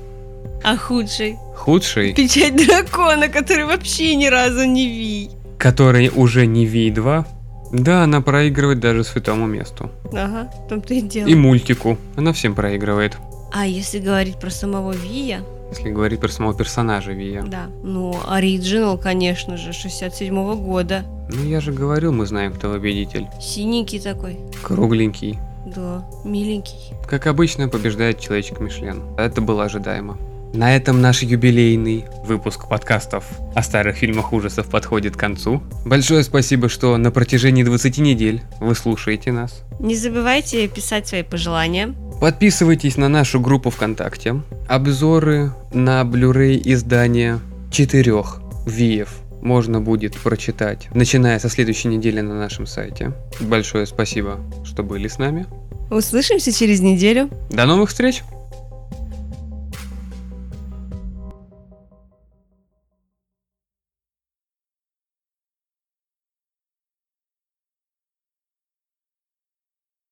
А 0.65 0.77
худший? 0.77 1.37
Худший, 1.57 2.13
Печать 2.15 2.57
дракона, 2.57 3.29
который 3.29 3.65
вообще 3.65 4.15
ни 4.17 4.27
разу 4.27 4.65
не 4.65 4.87
Ви. 4.87 5.31
который 5.59 6.11
уже 6.15 6.47
не 6.47 6.67
Ви 6.67 6.91
2, 6.91 7.25
да, 7.73 8.05
она 8.05 8.21
проигрывает 8.21 8.81
даже 8.81 9.05
святому 9.05 9.47
месту. 9.47 9.91
Ага, 10.13 10.51
в 10.65 10.69
том-то 10.69 10.95
и 10.95 11.01
дело. 11.01 11.29
И 11.29 11.35
мультику. 11.35 11.99
Она 12.17 12.33
всем 12.33 12.55
проигрывает. 12.55 13.17
А 13.53 13.67
если 13.67 13.99
говорить 13.99 14.39
про 14.39 14.51
самого 14.51 14.93
Вия, 14.93 15.41
Если 15.71 15.91
говорить 15.91 16.21
про 16.21 16.29
самого 16.29 16.55
персонажа 16.55 17.13
Вия. 17.13 17.43
да, 17.43 17.67
ну, 17.83 18.15
оригинал, 18.27 18.99
конечно 18.99 19.57
же, 19.57 19.71
67-го 19.71 20.55
года. 20.57 21.05
Ну, 21.31 21.45
я 21.45 21.61
же 21.61 21.73
говорил, 21.73 22.13
мы 22.13 22.27
знаем, 22.27 22.53
кто 22.53 22.73
победитель. 22.73 23.27
Синенький 23.41 24.01
такой. 24.01 24.39
Кругленький. 24.63 25.39
Да, 25.67 26.09
миленький. 26.25 26.95
Как 27.07 27.27
обычно, 27.27 27.69
побеждает 27.69 28.19
человечек 28.19 28.61
Мишлен. 28.61 29.03
Это 29.19 29.43
было 29.43 29.65
ожидаемо. 29.65 30.17
На 30.59 30.75
этом 30.75 31.01
наш 31.01 31.23
юбилейный 31.23 32.07
выпуск 32.25 32.69
подкастов 32.69 33.25
о 33.55 33.63
старых 33.63 33.99
фильмах 33.99 34.33
ужасов 34.33 34.67
подходит 34.67 35.15
к 35.15 35.21
концу. 35.21 35.63
Большое 35.87 36.25
спасибо, 36.25 36.69
что 36.69 36.97
на 36.97 37.13
протяжении 37.13 37.63
20 37.63 37.99
недель 37.99 38.43
вы 38.59 38.75
слушаете 38.75 39.31
нас. 39.31 39.63
Не 39.79 39.95
забывайте 39.95 40.67
писать 40.67 41.07
свои 41.07 41.23
пожелания. 41.23 41.95
Подписывайтесь 42.21 42.97
на 42.97 43.09
нашу 43.09 43.39
группу 43.39 43.71
ВКонтакте. 43.71 44.43
Обзоры 44.67 45.53
на 45.73 46.03
Blu-ray 46.03 46.61
издания 46.65 47.39
четырех 47.71 48.41
Виев 48.67 49.11
можно 49.41 49.81
будет 49.81 50.17
прочитать, 50.17 50.89
начиная 50.93 51.39
со 51.39 51.49
следующей 51.49 51.87
недели 51.87 52.21
на 52.21 52.35
нашем 52.35 52.67
сайте. 52.67 53.13
Большое 53.39 53.87
спасибо, 53.87 54.41
что 54.65 54.83
были 54.83 55.07
с 55.07 55.19
нами. 55.19 55.47
Услышимся 55.89 56.51
через 56.51 56.81
неделю. 56.81 57.31
До 57.49 57.65
новых 57.65 57.91
встреч! 57.91 58.25